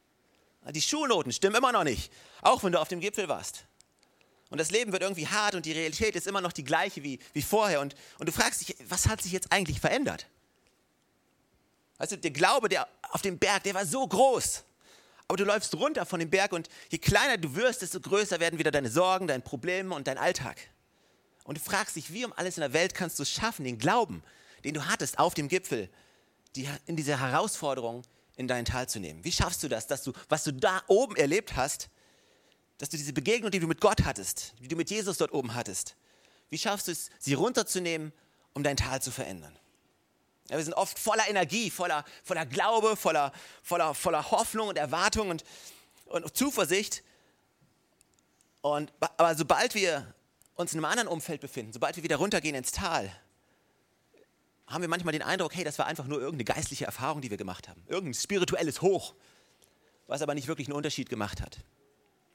Die 0.70 0.82
Schulnoten 0.82 1.32
stimmen 1.32 1.56
immer 1.56 1.72
noch 1.72 1.84
nicht, 1.84 2.12
auch 2.42 2.62
wenn 2.62 2.72
du 2.72 2.80
auf 2.80 2.88
dem 2.88 3.00
Gipfel 3.00 3.28
warst. 3.28 3.64
Und 4.50 4.58
das 4.58 4.72
Leben 4.72 4.92
wird 4.92 5.02
irgendwie 5.02 5.28
hart 5.28 5.54
und 5.54 5.64
die 5.64 5.72
Realität 5.72 6.16
ist 6.16 6.26
immer 6.26 6.40
noch 6.40 6.52
die 6.52 6.64
gleiche 6.64 7.02
wie, 7.04 7.20
wie 7.32 7.42
vorher. 7.42 7.80
Und, 7.80 7.94
und 8.18 8.28
du 8.28 8.32
fragst 8.32 8.60
dich, 8.60 8.76
was 8.88 9.06
hat 9.06 9.22
sich 9.22 9.32
jetzt 9.32 9.52
eigentlich 9.52 9.80
verändert? 9.80 10.26
Weißt 11.98 12.12
du, 12.12 12.18
der 12.18 12.32
Glaube 12.32 12.68
der 12.68 12.88
auf 13.10 13.22
dem 13.22 13.38
Berg, 13.38 13.62
der 13.62 13.74
war 13.74 13.86
so 13.86 14.06
groß. 14.06 14.64
Aber 15.28 15.36
du 15.36 15.44
läufst 15.44 15.74
runter 15.76 16.04
von 16.04 16.18
dem 16.18 16.28
Berg 16.28 16.52
und 16.52 16.68
je 16.88 16.98
kleiner 16.98 17.38
du 17.38 17.54
wirst, 17.54 17.82
desto 17.82 18.00
größer 18.00 18.40
werden 18.40 18.58
wieder 18.58 18.72
deine 18.72 18.90
Sorgen, 18.90 19.28
deine 19.28 19.42
Probleme 19.42 19.94
und 19.94 20.08
dein 20.08 20.18
Alltag. 20.18 20.58
Und 21.44 21.58
du 21.58 21.60
fragst 21.60 21.94
dich, 21.94 22.12
wie 22.12 22.24
um 22.24 22.32
alles 22.32 22.56
in 22.56 22.62
der 22.62 22.72
Welt 22.72 22.94
kannst 22.94 23.18
du 23.18 23.22
es 23.22 23.30
schaffen, 23.30 23.64
den 23.64 23.78
Glauben, 23.78 24.24
den 24.64 24.74
du 24.74 24.86
hattest 24.86 25.20
auf 25.20 25.34
dem 25.34 25.46
Gipfel, 25.46 25.88
die, 26.56 26.68
in 26.86 26.96
dieser 26.96 27.20
Herausforderung 27.20 28.02
in 28.36 28.48
dein 28.48 28.64
Tal 28.64 28.88
zu 28.88 28.98
nehmen. 28.98 29.22
Wie 29.24 29.30
schaffst 29.30 29.62
du 29.62 29.68
das, 29.68 29.86
dass 29.86 30.02
du, 30.02 30.12
was 30.28 30.42
du 30.42 30.52
da 30.52 30.82
oben 30.88 31.14
erlebt 31.14 31.54
hast, 31.54 31.90
dass 32.80 32.88
du 32.88 32.96
diese 32.96 33.12
Begegnung, 33.12 33.50
die 33.50 33.60
du 33.60 33.66
mit 33.66 33.78
Gott 33.78 34.04
hattest, 34.04 34.54
die 34.58 34.66
du 34.66 34.74
mit 34.74 34.88
Jesus 34.88 35.18
dort 35.18 35.34
oben 35.34 35.54
hattest, 35.54 35.96
wie 36.48 36.56
schaffst 36.56 36.88
du 36.88 36.92
es, 36.92 37.10
sie 37.18 37.34
runterzunehmen, 37.34 38.10
um 38.54 38.62
dein 38.62 38.78
Tal 38.78 39.02
zu 39.02 39.10
verändern? 39.10 39.54
Ja, 40.48 40.56
wir 40.56 40.64
sind 40.64 40.72
oft 40.72 40.98
voller 40.98 41.28
Energie, 41.28 41.70
voller, 41.70 42.06
voller 42.24 42.46
Glaube, 42.46 42.96
voller, 42.96 43.32
voller, 43.62 43.94
voller 43.94 44.30
Hoffnung 44.30 44.68
und 44.68 44.78
Erwartung 44.78 45.28
und, 45.28 45.44
und 46.06 46.34
Zuversicht. 46.34 47.02
Und, 48.62 48.90
aber 48.98 49.34
sobald 49.34 49.74
wir 49.74 50.14
uns 50.54 50.72
in 50.72 50.78
einem 50.78 50.86
anderen 50.86 51.08
Umfeld 51.08 51.42
befinden, 51.42 51.74
sobald 51.74 51.96
wir 51.96 52.02
wieder 52.02 52.16
runtergehen 52.16 52.54
ins 52.54 52.72
Tal, 52.72 53.14
haben 54.66 54.80
wir 54.80 54.88
manchmal 54.88 55.12
den 55.12 55.22
Eindruck, 55.22 55.54
hey, 55.54 55.64
das 55.64 55.78
war 55.78 55.84
einfach 55.84 56.06
nur 56.06 56.18
irgendeine 56.18 56.44
geistliche 56.44 56.86
Erfahrung, 56.86 57.20
die 57.20 57.30
wir 57.30 57.36
gemacht 57.36 57.68
haben. 57.68 57.84
Irgendein 57.88 58.14
spirituelles 58.14 58.80
Hoch, 58.80 59.14
was 60.06 60.22
aber 60.22 60.34
nicht 60.34 60.48
wirklich 60.48 60.66
einen 60.66 60.76
Unterschied 60.76 61.10
gemacht 61.10 61.42
hat. 61.42 61.58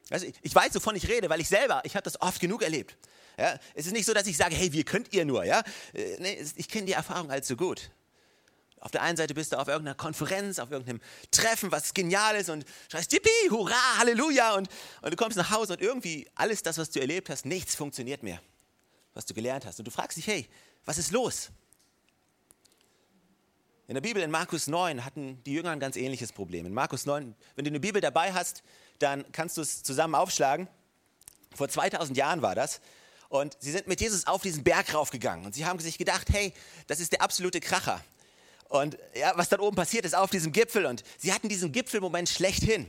Also 0.09 0.27
ich, 0.41 0.53
weiß, 0.53 0.75
wovon 0.75 0.95
ich 0.95 1.07
rede, 1.07 1.29
weil 1.29 1.41
ich 1.41 1.47
selber, 1.47 1.81
ich 1.83 1.95
habe 1.95 2.03
das 2.03 2.21
oft 2.21 2.39
genug 2.39 2.61
erlebt. 2.61 2.95
Ja, 3.37 3.59
es 3.73 3.87
ist 3.87 3.91
nicht 3.91 4.05
so, 4.05 4.13
dass 4.13 4.27
ich 4.27 4.37
sage, 4.37 4.55
hey, 4.55 4.71
wie 4.71 4.83
könnt 4.83 5.13
ihr 5.13 5.25
nur? 5.25 5.43
Ja? 5.43 5.63
Äh, 5.93 6.17
nee, 6.19 6.45
ich 6.55 6.69
kenne 6.69 6.85
die 6.85 6.93
Erfahrung 6.93 7.31
allzu 7.31 7.57
gut. 7.57 7.91
Auf 8.79 8.91
der 8.91 9.01
einen 9.01 9.17
Seite 9.17 9.33
bist 9.33 9.51
du 9.51 9.57
auf 9.57 9.67
irgendeiner 9.67 9.95
Konferenz, 9.95 10.59
auf 10.59 10.69
irgendeinem 10.69 11.01
Treffen, 11.31 11.71
was 11.71 11.93
genial 11.93 12.35
ist 12.35 12.51
und 12.51 12.65
schreist 12.89 13.11
Yippie, 13.11 13.49
Hurra, 13.49 13.97
Halleluja 13.97 14.53
und, 14.53 14.69
und 15.01 15.11
du 15.11 15.17
kommst 15.17 15.37
nach 15.37 15.49
Hause 15.49 15.73
und 15.73 15.81
irgendwie 15.81 16.29
alles 16.35 16.61
das, 16.61 16.77
was 16.77 16.91
du 16.91 16.99
erlebt 16.99 17.29
hast, 17.29 17.45
nichts 17.45 17.73
funktioniert 17.75 18.21
mehr, 18.21 18.39
was 19.15 19.25
du 19.25 19.33
gelernt 19.33 19.65
hast. 19.65 19.79
Und 19.79 19.85
du 19.85 19.91
fragst 19.91 20.17
dich, 20.17 20.27
hey, 20.27 20.47
was 20.85 20.99
ist 20.99 21.11
los? 21.11 21.49
In 23.87 23.93
der 23.93 24.01
Bibel 24.01 24.23
in 24.23 24.31
Markus 24.31 24.65
9 24.65 25.05
hatten 25.05 25.43
die 25.43 25.53
Jünger 25.53 25.69
ein 25.69 25.79
ganz 25.79 25.95
ähnliches 25.95 26.31
Problem. 26.31 26.65
In 26.65 26.73
Markus 26.73 27.05
9, 27.05 27.35
wenn 27.55 27.65
du 27.65 27.69
eine 27.69 27.79
Bibel 27.79 28.01
dabei 28.01 28.33
hast, 28.33 28.63
dann 28.97 29.31
kannst 29.31 29.57
du 29.57 29.61
es 29.61 29.83
zusammen 29.83 30.15
aufschlagen. 30.15 30.67
Vor 31.53 31.69
2000 31.69 32.17
Jahren 32.17 32.41
war 32.41 32.55
das. 32.55 32.81
Und 33.29 33.55
sie 33.59 33.71
sind 33.71 33.85
mit 33.85 34.01
Jesus 34.01 34.25
auf 34.25 34.41
diesen 34.41 34.63
Berg 34.63 34.95
raufgegangen. 34.95 35.45
Und 35.45 35.53
sie 35.53 35.67
haben 35.67 35.77
sich 35.79 35.99
gedacht, 35.99 36.29
hey, 36.31 36.51
das 36.87 36.99
ist 36.99 37.11
der 37.11 37.21
absolute 37.21 37.59
Kracher. 37.59 38.03
Und 38.69 38.97
ja, 39.13 39.33
was 39.35 39.49
dann 39.49 39.59
oben 39.59 39.75
passiert 39.75 40.03
ist 40.03 40.15
auf 40.15 40.31
diesem 40.31 40.51
Gipfel. 40.51 40.87
Und 40.87 41.03
sie 41.19 41.31
hatten 41.31 41.47
diesen 41.47 41.71
Gipfelmoment 41.71 42.27
schlechthin. 42.27 42.87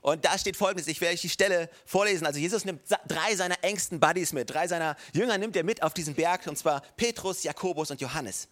Und 0.00 0.24
da 0.24 0.38
steht 0.38 0.56
folgendes, 0.56 0.86
ich 0.86 1.00
werde 1.00 1.14
euch 1.14 1.22
die 1.22 1.28
Stelle 1.28 1.68
vorlesen. 1.84 2.24
Also 2.24 2.38
Jesus 2.38 2.64
nimmt 2.64 2.82
drei 3.08 3.34
seiner 3.34 3.62
engsten 3.64 3.98
Buddies 3.98 4.32
mit, 4.32 4.48
drei 4.48 4.68
seiner 4.68 4.96
Jünger 5.12 5.38
nimmt 5.38 5.56
er 5.56 5.64
mit 5.64 5.82
auf 5.82 5.92
diesen 5.92 6.14
Berg, 6.14 6.46
und 6.46 6.56
zwar 6.56 6.82
Petrus, 6.96 7.42
Jakobus 7.42 7.90
und 7.90 8.00
Johannes. 8.00 8.48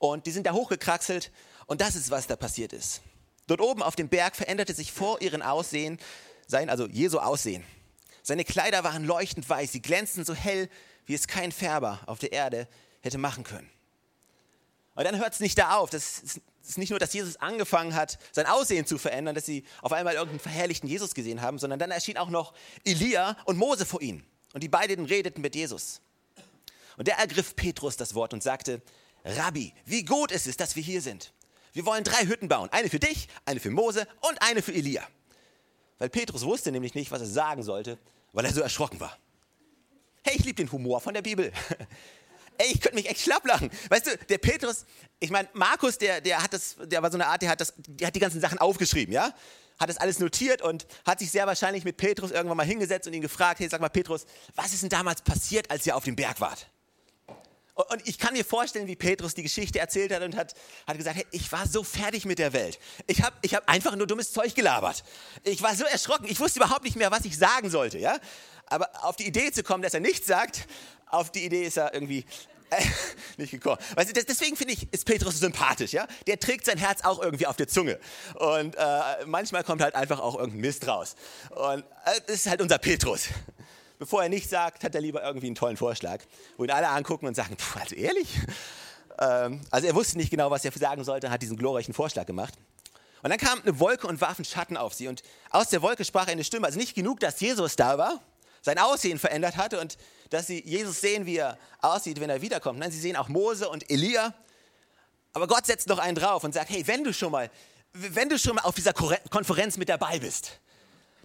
Und 0.00 0.26
die 0.26 0.30
sind 0.30 0.46
da 0.46 0.52
hochgekraxelt 0.52 1.30
und 1.66 1.82
das 1.82 1.94
ist, 1.94 2.10
was 2.10 2.26
da 2.26 2.34
passiert 2.34 2.72
ist. 2.72 3.02
Dort 3.46 3.60
oben 3.60 3.82
auf 3.82 3.96
dem 3.96 4.08
Berg 4.08 4.34
veränderte 4.34 4.72
sich 4.72 4.92
vor 4.92 5.20
ihren 5.20 5.42
Aussehen, 5.42 5.98
sein, 6.46 6.70
also 6.70 6.86
Jesu 6.86 7.18
Aussehen. 7.18 7.62
Seine 8.22 8.44
Kleider 8.44 8.82
waren 8.82 9.04
leuchtend 9.04 9.48
weiß, 9.48 9.72
sie 9.72 9.82
glänzten 9.82 10.24
so 10.24 10.34
hell, 10.34 10.70
wie 11.04 11.14
es 11.14 11.28
kein 11.28 11.52
Färber 11.52 12.00
auf 12.06 12.18
der 12.18 12.32
Erde 12.32 12.66
hätte 13.02 13.18
machen 13.18 13.44
können. 13.44 13.70
Und 14.94 15.04
dann 15.04 15.18
hört 15.18 15.34
es 15.34 15.40
nicht 15.40 15.58
da 15.58 15.76
auf. 15.76 15.90
Das 15.90 16.22
ist 16.22 16.78
nicht 16.78 16.90
nur, 16.90 16.98
dass 16.98 17.12
Jesus 17.12 17.36
angefangen 17.36 17.94
hat, 17.94 18.18
sein 18.32 18.46
Aussehen 18.46 18.86
zu 18.86 18.96
verändern, 18.96 19.34
dass 19.34 19.44
sie 19.44 19.64
auf 19.82 19.92
einmal 19.92 20.14
irgendeinen 20.14 20.40
verherrlichten 20.40 20.88
Jesus 20.88 21.14
gesehen 21.14 21.42
haben, 21.42 21.58
sondern 21.58 21.78
dann 21.78 21.90
erschien 21.90 22.16
auch 22.16 22.30
noch 22.30 22.54
Elia 22.84 23.36
und 23.44 23.58
Mose 23.58 23.84
vor 23.84 24.00
ihnen. 24.00 24.24
Und 24.54 24.62
die 24.62 24.68
beiden 24.68 25.04
redeten 25.04 25.42
mit 25.42 25.54
Jesus. 25.54 26.00
Und 26.96 27.06
der 27.06 27.18
ergriff 27.18 27.54
Petrus 27.54 27.96
das 27.96 28.14
Wort 28.14 28.32
und 28.32 28.42
sagte, 28.42 28.80
Rabbi, 29.24 29.74
wie 29.84 30.04
gut 30.04 30.32
ist 30.32 30.46
es, 30.46 30.56
dass 30.56 30.76
wir 30.76 30.82
hier 30.82 31.02
sind. 31.02 31.32
Wir 31.72 31.86
wollen 31.86 32.04
drei 32.04 32.26
Hütten 32.26 32.48
bauen. 32.48 32.68
Eine 32.72 32.88
für 32.88 32.98
dich, 32.98 33.28
eine 33.44 33.60
für 33.60 33.70
Mose 33.70 34.06
und 34.20 34.40
eine 34.42 34.62
für 34.62 34.72
Elia. 34.72 35.06
Weil 35.98 36.08
Petrus 36.08 36.44
wusste 36.44 36.72
nämlich 36.72 36.94
nicht, 36.94 37.10
was 37.10 37.20
er 37.20 37.26
sagen 37.26 37.62
sollte, 37.62 37.98
weil 38.32 38.44
er 38.44 38.52
so 38.52 38.60
erschrocken 38.60 39.00
war. 39.00 39.16
Hey, 40.22 40.36
ich 40.36 40.44
liebe 40.44 40.56
den 40.56 40.72
Humor 40.72 41.00
von 41.00 41.14
der 41.14 41.22
Bibel. 41.22 41.52
ey, 42.58 42.72
ich 42.72 42.80
könnte 42.80 42.96
mich 42.96 43.08
echt 43.08 43.20
schlapp 43.20 43.46
lachen. 43.46 43.70
Weißt 43.88 44.06
du, 44.06 44.16
der 44.28 44.38
Petrus, 44.38 44.84
ich 45.18 45.30
meine, 45.30 45.48
Markus, 45.52 45.98
der, 45.98 46.20
der 46.20 46.42
hat 46.42 46.52
das, 46.52 46.76
der 46.84 47.02
war 47.02 47.10
so 47.10 47.16
eine 47.16 47.26
Art, 47.26 47.42
der 47.42 47.50
hat, 47.50 47.60
das, 47.60 47.74
der 47.76 48.08
hat 48.08 48.14
die 48.14 48.20
ganzen 48.20 48.40
Sachen 48.40 48.58
aufgeschrieben, 48.58 49.12
ja? 49.12 49.34
Hat 49.78 49.88
das 49.88 49.96
alles 49.96 50.18
notiert 50.18 50.60
und 50.60 50.86
hat 51.06 51.20
sich 51.20 51.30
sehr 51.30 51.46
wahrscheinlich 51.46 51.84
mit 51.84 51.96
Petrus 51.96 52.30
irgendwann 52.30 52.58
mal 52.58 52.66
hingesetzt 52.66 53.06
und 53.06 53.14
ihn 53.14 53.22
gefragt, 53.22 53.60
hey, 53.60 53.68
sag 53.68 53.80
mal 53.80 53.88
Petrus, 53.88 54.26
was 54.54 54.74
ist 54.74 54.82
denn 54.82 54.90
damals 54.90 55.22
passiert, 55.22 55.70
als 55.70 55.86
ihr 55.86 55.96
auf 55.96 56.04
dem 56.04 56.16
Berg 56.16 56.40
wart? 56.40 56.66
Und 57.74 58.06
ich 58.06 58.18
kann 58.18 58.34
mir 58.34 58.44
vorstellen, 58.44 58.86
wie 58.86 58.96
Petrus 58.96 59.34
die 59.34 59.42
Geschichte 59.42 59.78
erzählt 59.78 60.12
hat 60.12 60.22
und 60.22 60.36
hat, 60.36 60.54
hat 60.86 60.96
gesagt, 60.96 61.16
hey, 61.16 61.26
ich 61.30 61.50
war 61.50 61.66
so 61.66 61.82
fertig 61.82 62.24
mit 62.26 62.38
der 62.38 62.52
Welt. 62.52 62.78
Ich 63.06 63.22
habe 63.22 63.34
ich 63.42 63.54
hab 63.54 63.68
einfach 63.68 63.96
nur 63.96 64.06
dummes 64.06 64.32
Zeug 64.32 64.54
gelabert. 64.54 65.02
Ich 65.44 65.62
war 65.62 65.74
so 65.74 65.84
erschrocken, 65.84 66.26
ich 66.28 66.38
wusste 66.40 66.58
überhaupt 66.58 66.84
nicht 66.84 66.96
mehr, 66.96 67.10
was 67.10 67.24
ich 67.24 67.38
sagen 67.38 67.70
sollte. 67.70 67.98
Ja? 67.98 68.18
Aber 68.66 68.90
auf 69.02 69.16
die 69.16 69.26
Idee 69.26 69.50
zu 69.52 69.62
kommen, 69.62 69.82
dass 69.82 69.94
er 69.94 70.00
nichts 70.00 70.26
sagt, 70.26 70.66
auf 71.06 71.32
die 71.32 71.44
Idee 71.44 71.64
ist 71.64 71.76
er 71.76 71.94
irgendwie 71.94 72.24
Äh, 72.70 72.84
nicht 73.36 73.50
gekocht. 73.50 73.80
Weißt 73.96 74.16
du, 74.16 74.24
deswegen 74.24 74.56
finde 74.56 74.74
ich, 74.74 74.92
ist 74.92 75.04
Petrus 75.04 75.40
sympathisch, 75.40 75.92
ja? 75.92 76.06
Der 76.26 76.38
trägt 76.38 76.66
sein 76.66 76.78
Herz 76.78 77.02
auch 77.02 77.20
irgendwie 77.20 77.46
auf 77.46 77.56
der 77.56 77.66
Zunge. 77.66 77.98
Und 78.34 78.76
äh, 78.76 78.80
manchmal 79.26 79.64
kommt 79.64 79.82
halt 79.82 79.94
einfach 79.94 80.20
auch 80.20 80.36
irgendein 80.36 80.60
Mist 80.60 80.86
raus. 80.86 81.16
Und 81.50 81.80
äh, 82.04 82.20
das 82.26 82.36
ist 82.36 82.46
halt 82.46 82.62
unser 82.62 82.78
Petrus. 82.78 83.26
Bevor 84.00 84.22
er 84.22 84.30
nichts 84.30 84.48
sagt, 84.48 84.82
hat 84.82 84.94
er 84.94 85.02
lieber 85.02 85.22
irgendwie 85.22 85.48
einen 85.48 85.54
tollen 85.54 85.76
Vorschlag, 85.76 86.22
wo 86.56 86.64
ihn 86.64 86.70
alle 86.70 86.88
angucken 86.88 87.26
und 87.26 87.34
sagen, 87.34 87.54
Puh, 87.56 87.80
also 87.80 87.94
ehrlich? 87.94 88.40
Ähm, 89.18 89.60
also 89.70 89.86
er 89.86 89.94
wusste 89.94 90.16
nicht 90.16 90.30
genau, 90.30 90.50
was 90.50 90.64
er 90.64 90.72
sagen 90.72 91.04
sollte, 91.04 91.30
hat 91.30 91.42
diesen 91.42 91.58
glorreichen 91.58 91.92
Vorschlag 91.92 92.24
gemacht. 92.24 92.54
Und 93.22 93.28
dann 93.28 93.38
kam 93.38 93.60
eine 93.60 93.78
Wolke 93.78 94.06
und 94.06 94.18
warf 94.22 94.38
einen 94.38 94.46
Schatten 94.46 94.78
auf 94.78 94.94
sie. 94.94 95.06
Und 95.06 95.22
aus 95.50 95.68
der 95.68 95.82
Wolke 95.82 96.06
sprach 96.06 96.28
eine 96.28 96.44
Stimme. 96.44 96.66
Also 96.66 96.78
nicht 96.78 96.94
genug, 96.94 97.20
dass 97.20 97.38
Jesus 97.40 97.76
da 97.76 97.98
war, 97.98 98.22
sein 98.62 98.78
Aussehen 98.78 99.18
verändert 99.18 99.58
hatte 99.58 99.78
und 99.78 99.98
dass 100.30 100.46
sie 100.46 100.66
Jesus 100.66 101.02
sehen, 101.02 101.26
wie 101.26 101.36
er 101.36 101.58
aussieht, 101.82 102.20
wenn 102.20 102.30
er 102.30 102.40
wiederkommt. 102.40 102.78
Nein, 102.78 102.90
sie 102.90 103.00
sehen 103.00 103.16
auch 103.16 103.28
Mose 103.28 103.68
und 103.68 103.90
Elia. 103.90 104.32
Aber 105.34 105.46
Gott 105.46 105.66
setzt 105.66 105.88
noch 105.88 105.98
einen 105.98 106.14
drauf 106.14 106.42
und 106.42 106.54
sagt, 106.54 106.70
hey, 106.70 106.86
wenn 106.86 107.04
du 107.04 107.12
schon 107.12 107.32
mal, 107.32 107.50
wenn 107.92 108.30
du 108.30 108.38
schon 108.38 108.54
mal 108.54 108.62
auf 108.62 108.76
dieser 108.76 108.94
Konferenz 108.94 109.76
mit 109.76 109.90
dabei 109.90 110.18
bist, 110.18 110.58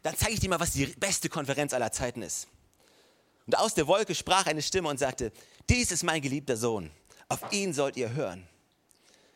dann 0.03 0.17
zeige 0.17 0.34
ich 0.34 0.41
dir 0.41 0.50
mal, 0.50 0.60
was 0.60 0.74
die 0.74 0.88
beste 0.88 1.29
Konferenz 1.29 1.74
aller 1.74 1.94
Zeiten 1.94 2.22
ist. 2.22 2.48
Und 3.45 3.57
aus 3.57 3.73
der 3.73 3.87
Wolke 3.87 4.15
sprach 4.15 4.47
eine 4.47 4.61
Stimme 4.61 4.89
und 4.89 4.99
sagte, 4.99 5.31
dies 5.69 5.91
ist 5.91 6.03
mein 6.03 6.21
geliebter 6.21 6.57
Sohn, 6.57 6.91
auf 7.29 7.41
ihn 7.51 7.73
sollt 7.73 7.97
ihr 7.97 8.13
hören. 8.13 8.47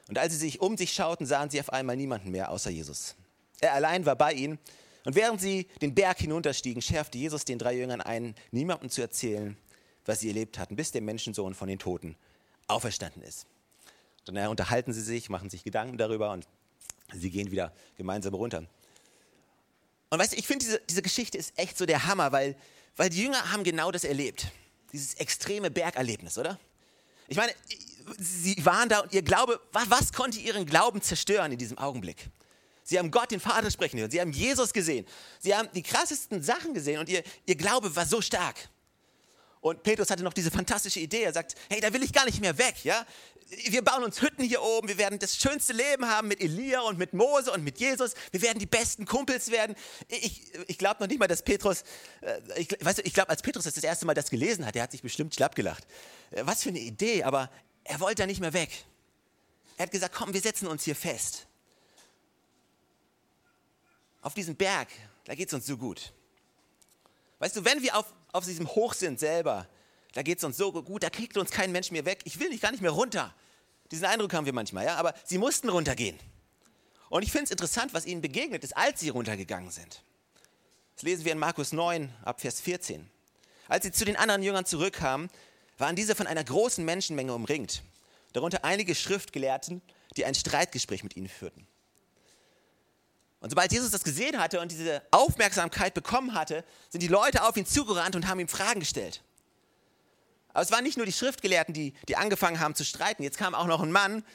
Und 0.08 0.18
als 0.18 0.34
sie 0.34 0.40
sich 0.40 0.62
um 0.62 0.78
sich 0.78 0.92
schauten, 0.92 1.26
sahen 1.26 1.50
sie 1.50 1.60
auf 1.60 1.72
einmal 1.72 1.96
niemanden 1.96 2.32
mehr 2.32 2.50
außer 2.50 2.72
Jesus. 2.72 3.16
Er 3.62 3.74
allein 3.74 4.06
war 4.06 4.16
bei 4.16 4.34
ihnen 4.34 4.58
und 5.06 5.16
während 5.16 5.40
sie 5.40 5.68
den 5.82 5.94
Berg 5.94 6.18
hinunterstiegen, 6.20 6.82
schärfte 6.82 7.18
Jesus 7.18 7.46
den 7.46 7.60
drei 7.60 7.76
Jüngern 7.76 8.02
ein, 8.02 8.36
niemandem 8.52 8.90
zu 8.90 9.02
erzählen, 9.02 9.58
was 10.06 10.22
sie 10.22 10.30
erlebt 10.30 10.58
hatten, 10.58 10.76
bis 10.76 10.92
der 10.92 11.02
Menschensohn 11.02 11.54
von 11.54 11.68
den 11.68 11.80
Toten 11.80 12.16
auferstanden 12.68 13.22
ist. 13.22 13.46
Dann 14.26 14.48
unterhalten 14.48 14.94
sie 14.94 15.02
sich, 15.02 15.30
machen 15.30 15.50
sich 15.50 15.64
Gedanken 15.64 15.98
darüber 15.98 16.32
und 16.32 16.48
sie 17.14 17.30
gehen 17.30 17.52
wieder 17.52 17.74
gemeinsam 17.98 18.34
runter. 18.34 18.66
Und 20.10 20.20
weißt 20.20 20.34
du, 20.34 20.38
ich 20.38 20.48
finde, 20.48 20.66
diese, 20.66 20.82
diese 20.90 21.02
Geschichte 21.02 21.38
ist 21.38 21.58
echt 21.58 21.78
so 21.78 21.86
der 21.86 22.06
Hammer, 22.06 22.32
weil, 22.32 22.56
weil 23.00 23.10
die 23.10 23.24
Jünger 23.24 23.54
haben 23.54 23.64
genau 23.64 23.94
das 23.94 24.04
erlebt. 24.04 24.48
Dieses 24.92 25.14
extreme 25.14 25.72
Bergerlebnis, 25.72 26.38
oder? 26.38 26.60
Ich 27.30 27.38
meine, 27.38 27.54
sie 28.18 28.58
waren 28.66 28.90
da 28.90 29.00
und 29.00 29.14
ihr 29.14 29.22
Glaube, 29.22 29.62
was, 29.72 30.12
konnte 30.12 30.38
ihren 30.38 30.66
Glauben 30.66 31.02
zerstören 31.02 31.54
in 31.54 31.58
diesem 31.58 31.78
Augenblick? 31.78 32.30
Sie 32.84 33.00
haben 33.00 33.10
Gott, 33.10 33.32
den 33.32 33.40
Vater, 33.40 33.72
sprechen 33.72 34.02
hören. 34.02 34.12
Sie 34.12 34.20
haben 34.20 34.34
Jesus 34.34 34.74
gesehen. 34.74 35.06
Sie 35.40 35.56
haben 35.56 35.70
die 35.74 35.82
krassesten 35.82 36.44
Sachen 36.44 36.74
gesehen 36.74 37.00
und 37.00 37.08
ihr, 37.08 37.24
ihr 37.46 37.56
Glaube 37.56 37.96
war 37.96 38.06
so 38.06 38.20
stark. 38.20 38.68
Und 39.62 39.84
Petrus 39.84 40.10
hatte 40.10 40.24
noch 40.24 40.34
diese 40.34 40.52
fantastische 40.52 41.00
Idee. 41.00 41.24
Er 41.24 41.34
sagt, 41.34 41.56
hey, 41.70 41.82
da 41.82 41.92
will 41.94 42.04
ich 42.04 42.14
gar 42.14 42.26
nicht 42.26 42.40
mehr 42.40 42.58
weg. 42.58 42.84
Ja? 42.84 43.06
Wir 43.68 43.84
bauen 43.84 44.04
uns 44.04 44.22
Hütten 44.22 44.44
hier 44.44 44.62
oben. 44.62 44.88
Wir 44.88 44.98
werden 44.98 45.20
das 45.20 45.36
schönste 45.36 45.74
Leben 45.74 46.08
haben 46.08 46.30
mit 46.30 46.40
Elia 46.40 46.82
und 46.82 46.98
mit 46.98 47.14
Mose 47.14 47.52
und 47.52 47.64
mit 47.64 47.80
Jesus. 47.80 48.14
Wir 48.32 48.42
werden 48.42 48.60
die 48.60 48.66
besten 48.66 49.06
Kumpels 49.06 49.52
werden. 49.52 49.76
Ich, 50.08 50.54
ich 50.68 50.78
glaube 50.78 51.02
noch 51.02 51.08
nicht 51.08 51.20
mal, 51.20 51.28
dass 51.28 51.44
Petrus, 51.44 51.84
äh, 52.22 52.40
ich, 52.56 52.70
weißt 52.80 53.00
du, 53.00 53.02
ich 53.04 53.14
glaube, 53.14 53.30
als 53.30 53.42
Petrus 53.42 53.66
das, 53.66 53.74
das 53.74 53.84
erste 53.84 54.06
Mal 54.06 54.14
das 54.14 54.30
gelesen 54.30 54.66
hat, 54.66 54.76
der 54.76 54.84
hat 54.84 54.92
sich 54.92 55.02
bestimmt 55.02 55.36
schlapp 55.36 55.56
gelacht. 55.56 55.86
Äh, 56.32 56.44
was 56.46 56.64
für 56.64 56.70
eine 56.70 56.80
Idee, 56.80 57.24
aber 57.24 57.52
er 57.84 58.00
wollte 58.00 58.22
da 58.22 58.28
nicht 58.28 58.40
mehr 58.40 58.54
weg. 58.54 58.86
Er 59.78 59.84
hat 59.84 59.92
gesagt, 59.92 60.16
komm, 60.16 60.34
wir 60.34 60.42
setzen 60.42 60.68
uns 60.68 60.84
hier 60.84 60.96
fest 60.96 61.48
auf 64.22 64.34
diesem 64.34 64.56
Berg, 64.56 64.90
da 65.26 65.36
geht 65.36 65.48
es 65.48 65.54
uns 65.54 65.66
so 65.66 65.78
gut. 65.78 66.14
Weißt 67.40 67.56
du, 67.56 67.64
wenn 67.64 67.82
wir 67.82 67.96
auf, 67.96 68.14
auf 68.32 68.46
diesem 68.46 68.68
Hoch 68.68 68.94
sind 68.94 69.20
selber, 69.20 69.68
da 70.14 70.22
geht 70.22 70.40
es 70.40 70.44
uns 70.44 70.58
so 70.58 70.72
gut, 70.72 71.04
da 71.04 71.10
kriegt 71.10 71.38
uns 71.38 71.52
kein 71.52 71.72
Mensch 71.72 71.92
mehr 71.92 72.06
weg. 72.06 72.22
Ich 72.24 72.40
will 72.40 72.50
nicht 72.50 72.62
gar 72.62 72.72
nicht 72.72 72.82
mehr 72.82 72.92
runter. 72.92 73.34
Diesen 73.92 74.06
Eindruck 74.06 74.34
haben 74.34 74.46
wir 74.46 74.54
manchmal, 74.54 74.86
ja, 74.86 74.96
aber 74.96 75.14
sie 75.24 75.38
mussten 75.38 75.70
runtergehen. 75.70 76.18
Und 77.10 77.24
ich 77.24 77.32
finde 77.32 77.46
es 77.46 77.52
interessant, 77.52 77.94
was 77.94 78.06
ihnen 78.06 78.22
begegnet 78.22 78.64
ist, 78.64 78.78
als 78.78 79.00
sie 79.00 79.10
runtergegangen 79.10 79.72
sind. 79.72 80.04
Das 80.96 81.04
lesen 81.04 81.26
wir 81.26 81.32
in 81.32 81.40
Markus 81.40 81.72
9, 81.72 82.14
ab 82.24 82.42
Vers 82.42 82.62
14. 82.62 83.10
Als 83.68 83.86
sie 83.86 83.92
zu 83.92 84.06
den 84.06 84.16
anderen 84.16 84.44
Jüngern 84.44 84.66
zurückkamen, 84.66 85.30
waren 85.78 85.96
diese 85.96 86.14
von 86.14 86.28
einer 86.28 86.44
großen 86.44 86.84
Menschenmenge 86.84 87.34
umringt, 87.34 87.84
darunter 88.34 88.64
einige 88.64 88.94
Schriftgelehrten, 88.94 89.82
die 90.18 90.26
ein 90.26 90.36
Streitgespräch 90.36 91.04
mit 91.04 91.16
ihnen 91.16 91.30
führten. 91.30 91.68
Und 93.42 93.50
sobald 93.50 93.72
Jesus 93.72 93.92
das 93.92 94.04
gesehen 94.04 94.38
hatte 94.38 94.60
und 94.60 94.72
diese 94.72 95.02
Aufmerksamkeit 95.12 95.94
bekommen 95.94 96.34
hatte, 96.34 96.66
sind 96.90 97.02
die 97.02 97.08
Leute 97.08 97.44
auf 97.44 97.56
ihn 97.56 97.66
zugerannt 97.66 98.16
und 98.16 98.28
haben 98.28 98.40
ihm 98.40 98.50
Fragen 98.50 98.82
gestellt. 98.82 99.24
Aber 100.52 100.64
es 100.64 100.72
waren 100.72 100.84
nicht 100.84 100.98
nur 100.98 101.06
die 101.06 101.14
Schriftgelehrten, 101.14 101.74
die, 101.74 101.94
die 102.08 102.18
angefangen 102.18 102.60
haben 102.60 102.76
zu 102.76 102.84
streiten. 102.84 103.24
Jetzt 103.24 103.38
kam 103.38 103.56
auch 103.56 103.68
noch 103.68 103.82
ein 103.82 103.92
Mann, 103.92 104.26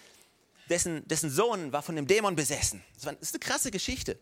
dessen, 0.71 1.07
dessen 1.07 1.31
Sohn 1.31 1.73
war 1.73 1.83
von 1.83 1.99
einem 1.99 2.07
Dämon 2.07 2.37
besessen. 2.37 2.83
Das, 2.95 3.05
war, 3.05 3.13
das 3.13 3.29
ist 3.29 3.35
eine 3.35 3.41
krasse 3.41 3.71
Geschichte. 3.71 4.19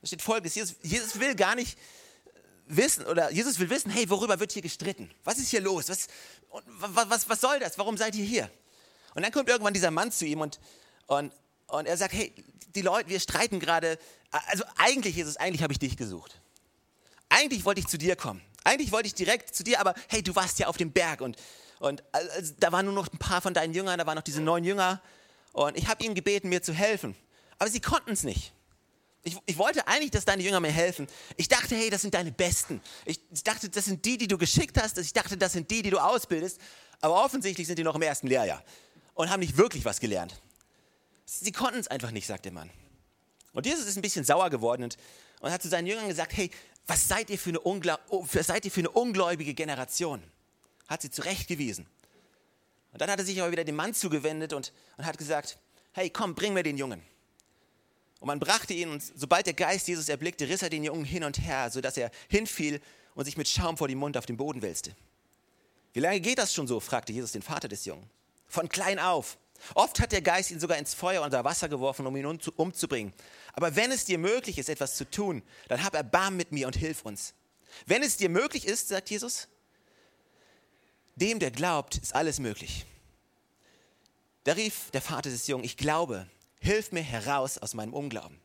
Da 0.00 0.06
steht 0.06 0.22
folgendes: 0.22 0.54
Jesus, 0.54 0.76
Jesus 0.82 1.20
will 1.20 1.34
gar 1.34 1.54
nicht 1.54 1.76
wissen, 2.66 3.06
oder 3.06 3.30
Jesus 3.30 3.58
will 3.58 3.70
wissen, 3.70 3.90
hey, 3.90 4.08
worüber 4.08 4.40
wird 4.40 4.52
hier 4.52 4.62
gestritten? 4.62 5.10
Was 5.24 5.38
ist 5.38 5.48
hier 5.48 5.60
los? 5.60 5.88
Was, 5.88 6.08
was, 6.50 7.10
was, 7.10 7.28
was 7.28 7.40
soll 7.40 7.58
das? 7.60 7.78
Warum 7.78 7.96
seid 7.96 8.14
ihr 8.14 8.24
hier? 8.24 8.50
Und 9.14 9.22
dann 9.22 9.32
kommt 9.32 9.48
irgendwann 9.48 9.74
dieser 9.74 9.90
Mann 9.90 10.12
zu 10.12 10.26
ihm 10.26 10.40
und, 10.40 10.60
und, 11.06 11.32
und 11.68 11.86
er 11.86 11.96
sagt, 11.96 12.14
hey, 12.14 12.32
die 12.74 12.82
Leute, 12.82 13.08
wir 13.08 13.20
streiten 13.20 13.60
gerade. 13.60 13.98
Also 14.30 14.64
eigentlich 14.76 15.18
es, 15.18 15.36
eigentlich 15.36 15.62
habe 15.62 15.72
ich 15.72 15.78
dich 15.78 15.96
gesucht. 15.96 16.40
Eigentlich 17.28 17.64
wollte 17.64 17.80
ich 17.80 17.86
zu 17.86 17.98
dir 17.98 18.16
kommen. 18.16 18.40
Eigentlich 18.64 18.92
wollte 18.92 19.06
ich 19.06 19.14
direkt 19.14 19.54
zu 19.54 19.62
dir, 19.62 19.80
aber 19.80 19.94
hey, 20.08 20.22
du 20.22 20.34
warst 20.34 20.58
ja 20.58 20.66
auf 20.66 20.76
dem 20.76 20.92
Berg 20.92 21.20
und, 21.20 21.36
und 21.78 22.02
also, 22.12 22.54
da 22.58 22.72
waren 22.72 22.84
nur 22.84 22.94
noch 22.94 23.12
ein 23.12 23.18
paar 23.18 23.40
von 23.40 23.54
deinen 23.54 23.72
Jüngern, 23.72 23.98
da 23.98 24.06
waren 24.06 24.16
noch 24.16 24.24
diese 24.24 24.40
neun 24.40 24.64
Jünger 24.64 25.00
und 25.52 25.76
ich 25.76 25.88
habe 25.88 26.04
ihnen 26.04 26.14
gebeten, 26.14 26.48
mir 26.48 26.62
zu 26.62 26.72
helfen. 26.72 27.14
Aber 27.58 27.70
sie 27.70 27.80
konnten 27.80 28.10
es 28.10 28.24
nicht. 28.24 28.52
Ich, 29.22 29.36
ich, 29.46 29.58
wollte 29.58 29.86
eigentlich, 29.88 30.10
dass 30.12 30.24
deine 30.24 30.42
Jünger 30.42 30.60
mir 30.60 30.70
helfen. 30.70 31.08
Ich 31.36 31.48
dachte, 31.48 31.74
hey, 31.74 31.90
das 31.90 32.02
sind 32.02 32.14
deine 32.14 32.30
Besten. 32.30 32.80
Ich, 33.04 33.20
ich 33.32 33.42
dachte, 33.42 33.68
das 33.68 33.84
sind 33.84 34.04
die, 34.04 34.18
die 34.18 34.28
du 34.28 34.38
geschickt 34.38 34.80
hast. 34.80 34.98
Ich 34.98 35.12
dachte, 35.12 35.36
das 35.36 35.52
sind 35.52 35.70
die, 35.70 35.82
die 35.82 35.90
du 35.90 35.98
ausbildest. 35.98 36.60
Aber 37.00 37.24
offensichtlich 37.24 37.66
sind 37.66 37.78
die 37.78 37.82
noch 37.82 37.96
im 37.96 38.02
ersten 38.02 38.28
Lehrjahr 38.28 38.62
und 39.14 39.30
haben 39.30 39.40
nicht 39.40 39.56
wirklich 39.56 39.84
was 39.84 39.98
gelernt. 39.98 40.40
Sie 41.26 41.52
konnten 41.52 41.80
es 41.80 41.88
einfach 41.88 42.12
nicht, 42.12 42.26
sagt 42.26 42.44
der 42.44 42.52
Mann. 42.52 42.70
Und 43.52 43.66
Jesus 43.66 43.86
ist 43.86 43.96
ein 43.96 44.02
bisschen 44.02 44.24
sauer 44.24 44.48
geworden 44.48 44.84
und, 44.84 44.96
und 45.40 45.50
hat 45.50 45.62
zu 45.62 45.68
seinen 45.68 45.86
Jüngern 45.86 46.08
gesagt, 46.08 46.36
hey, 46.36 46.50
was 46.86 47.08
seid 47.08 47.30
ihr 47.30 47.38
für 47.38 47.50
eine, 47.50 47.60
Ungla 47.60 47.98
oh, 48.08 48.24
seid 48.30 48.64
ihr 48.64 48.70
für 48.70 48.80
eine 48.80 48.90
ungläubige 48.90 49.54
Generation? 49.54 50.22
Hat 50.86 51.02
sie 51.02 51.10
zurechtgewiesen. 51.10 51.86
Und 52.92 53.00
dann 53.00 53.10
hat 53.10 53.18
er 53.18 53.24
sich 53.24 53.40
aber 53.40 53.50
wieder 53.50 53.64
dem 53.64 53.74
Mann 53.76 53.92
zugewendet 53.92 54.52
und, 54.52 54.72
und 54.96 55.04
hat 55.04 55.18
gesagt, 55.18 55.58
hey, 55.92 56.10
komm, 56.10 56.34
bring 56.34 56.54
mir 56.54 56.62
den 56.62 56.78
Jungen. 56.78 57.02
Und 58.20 58.28
man 58.28 58.38
brachte 58.38 58.72
ihn 58.72 58.88
und 58.88 59.02
sobald 59.02 59.46
der 59.46 59.54
Geist 59.54 59.88
Jesus 59.88 60.08
erblickte, 60.08 60.48
riss 60.48 60.62
er 60.62 60.70
den 60.70 60.84
Jungen 60.84 61.04
hin 61.04 61.24
und 61.24 61.38
her, 61.38 61.70
sodass 61.70 61.96
er 61.96 62.10
hinfiel 62.28 62.80
und 63.14 63.24
sich 63.24 63.36
mit 63.36 63.48
Schaum 63.48 63.76
vor 63.76 63.88
dem 63.88 63.98
Mund 63.98 64.16
auf 64.16 64.26
den 64.26 64.36
Boden 64.36 64.62
wälzte. 64.62 64.94
Wie 65.92 66.00
lange 66.00 66.20
geht 66.20 66.38
das 66.38 66.54
schon 66.54 66.66
so? 66.66 66.78
fragte 66.78 67.12
Jesus 67.12 67.32
den 67.32 67.42
Vater 67.42 67.68
des 67.68 67.84
Jungen. 67.84 68.08
Von 68.48 68.68
klein 68.68 68.98
auf. 68.98 69.38
Oft 69.74 70.00
hat 70.00 70.12
der 70.12 70.22
Geist 70.22 70.50
ihn 70.50 70.60
sogar 70.60 70.78
ins 70.78 70.94
Feuer 70.94 71.22
unter 71.22 71.44
Wasser 71.44 71.68
geworfen, 71.68 72.06
um 72.06 72.16
ihn 72.16 72.26
umzubringen. 72.26 73.12
Aber 73.52 73.76
wenn 73.76 73.90
es 73.90 74.04
dir 74.04 74.18
möglich 74.18 74.58
ist, 74.58 74.68
etwas 74.68 74.96
zu 74.96 75.08
tun, 75.08 75.42
dann 75.68 75.82
hab 75.82 75.94
Erbarm 75.94 76.36
mit 76.36 76.52
mir 76.52 76.66
und 76.66 76.76
hilf 76.76 77.02
uns. 77.04 77.34
Wenn 77.86 78.02
es 78.02 78.16
dir 78.16 78.28
möglich 78.28 78.66
ist, 78.66 78.88
sagt 78.88 79.10
Jesus, 79.10 79.48
dem, 81.16 81.38
der 81.38 81.50
glaubt, 81.50 81.96
ist 81.96 82.14
alles 82.14 82.38
möglich. 82.38 82.84
Da 84.44 84.52
rief 84.52 84.90
der 84.92 85.02
Vater 85.02 85.30
des 85.30 85.46
Jungen, 85.46 85.64
ich 85.64 85.76
glaube, 85.76 86.28
hilf 86.60 86.92
mir 86.92 87.02
heraus 87.02 87.58
aus 87.58 87.74
meinem 87.74 87.94
Unglauben. 87.94 88.40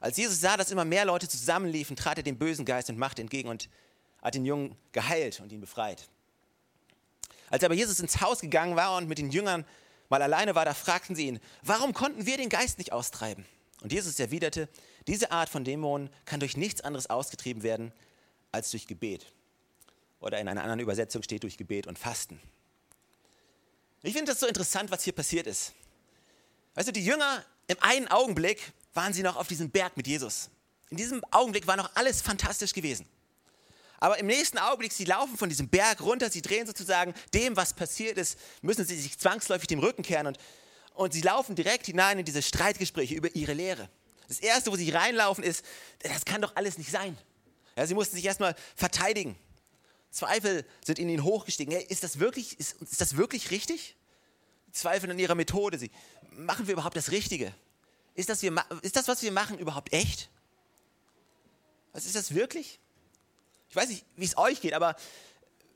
Als 0.00 0.16
Jesus 0.16 0.40
sah, 0.40 0.56
dass 0.56 0.70
immer 0.70 0.84
mehr 0.84 1.04
Leute 1.04 1.28
zusammenliefen, 1.28 1.96
trat 1.96 2.18
er 2.18 2.22
dem 2.22 2.38
bösen 2.38 2.64
Geist 2.64 2.90
und 2.90 2.98
Macht 2.98 3.18
entgegen 3.18 3.48
und 3.48 3.68
hat 4.22 4.34
den 4.34 4.44
Jungen 4.44 4.76
geheilt 4.92 5.40
und 5.40 5.50
ihn 5.50 5.60
befreit. 5.60 6.08
Als 7.50 7.64
aber 7.64 7.74
Jesus 7.74 8.00
ins 8.00 8.20
Haus 8.20 8.40
gegangen 8.40 8.76
war 8.76 8.96
und 8.96 9.08
mit 9.08 9.18
den 9.18 9.30
Jüngern 9.30 9.64
mal 10.08 10.22
alleine 10.22 10.54
war, 10.54 10.64
da 10.64 10.74
fragten 10.74 11.14
sie 11.14 11.26
ihn, 11.26 11.40
warum 11.62 11.92
konnten 11.92 12.26
wir 12.26 12.36
den 12.36 12.48
Geist 12.48 12.78
nicht 12.78 12.92
austreiben? 12.92 13.44
Und 13.80 13.92
Jesus 13.92 14.18
erwiderte, 14.18 14.68
diese 15.06 15.30
Art 15.30 15.48
von 15.48 15.64
Dämonen 15.64 16.10
kann 16.24 16.40
durch 16.40 16.56
nichts 16.56 16.80
anderes 16.80 17.08
ausgetrieben 17.08 17.62
werden 17.62 17.92
als 18.50 18.70
durch 18.70 18.86
Gebet. 18.86 19.26
Oder 20.20 20.40
in 20.40 20.48
einer 20.48 20.62
anderen 20.62 20.80
Übersetzung 20.80 21.22
steht 21.22 21.44
durch 21.44 21.56
Gebet 21.56 21.86
und 21.86 21.98
Fasten. 21.98 22.40
Ich 24.02 24.14
finde 24.14 24.32
das 24.32 24.40
so 24.40 24.46
interessant, 24.46 24.90
was 24.90 25.04
hier 25.04 25.12
passiert 25.12 25.46
ist. 25.46 25.72
Weißt 26.74 26.88
du, 26.88 26.92
die 26.92 27.04
Jünger 27.04 27.44
im 27.66 27.76
einen 27.80 28.08
Augenblick 28.08 28.72
waren 28.94 29.12
sie 29.12 29.22
noch 29.22 29.36
auf 29.36 29.48
diesem 29.48 29.70
Berg 29.70 29.96
mit 29.96 30.06
Jesus. 30.06 30.50
In 30.90 30.96
diesem 30.96 31.22
Augenblick 31.30 31.66
war 31.66 31.76
noch 31.76 31.90
alles 31.94 32.22
fantastisch 32.22 32.72
gewesen. 32.72 33.06
Aber 34.00 34.18
im 34.18 34.26
nächsten 34.26 34.58
Augenblick, 34.58 34.92
sie 34.92 35.04
laufen 35.04 35.36
von 35.36 35.48
diesem 35.48 35.68
Berg 35.68 36.00
runter, 36.00 36.30
sie 36.30 36.42
drehen 36.42 36.66
sozusagen 36.66 37.14
dem, 37.34 37.56
was 37.56 37.74
passiert 37.74 38.16
ist, 38.16 38.38
müssen 38.62 38.84
sie 38.84 38.98
sich 38.98 39.18
zwangsläufig 39.18 39.66
dem 39.66 39.80
Rücken 39.80 40.02
kehren 40.02 40.28
und, 40.28 40.38
und 40.94 41.12
sie 41.12 41.20
laufen 41.20 41.56
direkt 41.56 41.86
hinein 41.86 42.18
in 42.18 42.24
diese 42.24 42.42
Streitgespräche 42.42 43.14
über 43.14 43.34
ihre 43.34 43.54
Lehre. 43.54 43.88
Das 44.28 44.38
Erste, 44.38 44.70
wo 44.70 44.76
sie 44.76 44.90
reinlaufen, 44.90 45.42
ist, 45.42 45.64
das 46.00 46.24
kann 46.24 46.42
doch 46.42 46.54
alles 46.54 46.78
nicht 46.78 46.90
sein. 46.90 47.16
Ja, 47.76 47.86
sie 47.86 47.94
mussten 47.94 48.16
sich 48.16 48.24
erstmal 48.24 48.54
verteidigen. 48.76 49.36
Zweifel 50.10 50.64
sind 50.84 50.98
in 50.98 51.08
ihn 51.08 51.24
hochgestiegen. 51.24 51.74
Hey, 51.74 51.84
ist, 51.88 52.02
das 52.02 52.18
wirklich, 52.18 52.58
ist, 52.58 52.80
ist 52.82 53.00
das 53.00 53.16
wirklich 53.16 53.50
richtig? 53.50 53.96
Zweifel 54.72 55.10
an 55.10 55.18
ihrer 55.18 55.34
Methode. 55.34 55.78
Sie, 55.78 55.90
machen 56.30 56.66
wir 56.66 56.74
überhaupt 56.74 56.96
das 56.96 57.10
Richtige? 57.10 57.54
Ist 58.14 58.28
das, 58.28 58.42
wir, 58.42 58.52
ist 58.82 58.96
das, 58.96 59.08
was 59.08 59.22
wir 59.22 59.32
machen, 59.32 59.58
überhaupt 59.58 59.92
echt? 59.92 60.28
Was 61.92 62.04
ist 62.04 62.16
das 62.16 62.34
wirklich? 62.34 62.80
Ich 63.70 63.76
weiß 63.76 63.88
nicht, 63.88 64.04
wie 64.16 64.24
es 64.24 64.36
euch 64.36 64.60
geht, 64.60 64.74
aber 64.74 64.96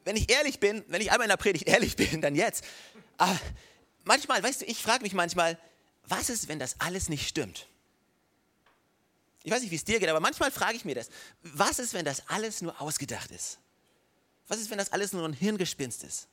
wenn 0.05 0.17
ich 0.17 0.31
ehrlich 0.31 0.59
bin, 0.61 0.85
wenn 0.89 1.01
ich 1.01 1.11
einmal 1.11 1.27
in 1.27 1.31
der 1.31 1.37
Predigt 1.37 1.69
ehrlich 1.69 1.97
bin, 1.97 2.21
dann 2.21 2.35
jetzt. 2.35 2.65
Aber 3.19 3.39
manchmal, 4.05 4.43
weißt 4.43 4.63
du, 4.63 4.67
ich 4.67 4.83
frage 4.83 5.03
mich 5.03 5.13
manchmal, 5.13 5.59
was 6.05 6.31
ist, 6.31 6.49
wenn 6.49 6.59
das 6.59 6.81
alles 6.81 7.09
nicht 7.09 7.29
stimmt? 7.29 7.67
Ich 9.45 9.53
weiß 9.53 9.63
nicht, 9.63 9.71
wie 9.71 9.77
es 9.77 9.85
dir 9.85 9.99
geht, 9.99 10.09
aber 10.09 10.21
manchmal 10.21 10.51
frage 10.51 10.77
ich 10.77 10.85
mir 10.85 10.95
das. 10.95 11.09
Was 11.43 11.79
ist, 11.79 11.95
wenn 11.95 12.05
das 12.05 12.29
alles 12.29 12.63
nur 12.63 12.81
ausgedacht 12.81 13.31
ist? 13.31 13.59
Was 14.49 14.59
ist, 14.59 14.71
wenn 14.71 14.79
das 14.79 14.93
alles 14.93 15.13
nur 15.13 15.27
ein 15.27 15.33
Hirngespinst 15.33 16.05
ist? 16.05 16.29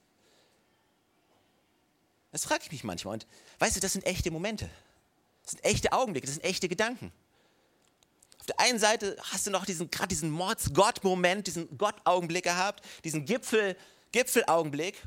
Das 2.32 2.44
frage 2.44 2.64
ich 2.66 2.72
mich 2.72 2.84
manchmal. 2.84 3.16
Und 3.16 3.28
weißt 3.58 3.76
du, 3.76 3.80
das 3.80 3.94
sind 3.94 4.06
echte 4.06 4.30
Momente. 4.30 4.70
Das 5.44 5.52
sind 5.52 5.66
echte 5.66 5.92
Augenblicke, 5.94 6.28
das 6.28 6.36
sind 6.36 6.44
echte 6.44 6.70
Gedanken. 6.70 7.12
Der 8.50 8.60
einen 8.60 8.80
Seite 8.80 9.16
hast 9.32 9.46
du 9.46 9.52
noch 9.52 9.66
diesen, 9.66 9.92
gerade 9.92 10.08
diesen 10.08 10.32
Mords-Gott-Moment, 10.32 11.46
diesen 11.48 11.78
Gott-Augenblick 11.78 12.44
gehabt, 12.44 12.84
diesen 13.04 13.26
Gipfel, 13.26 13.76
Gipfelaugenblick. 14.12 15.02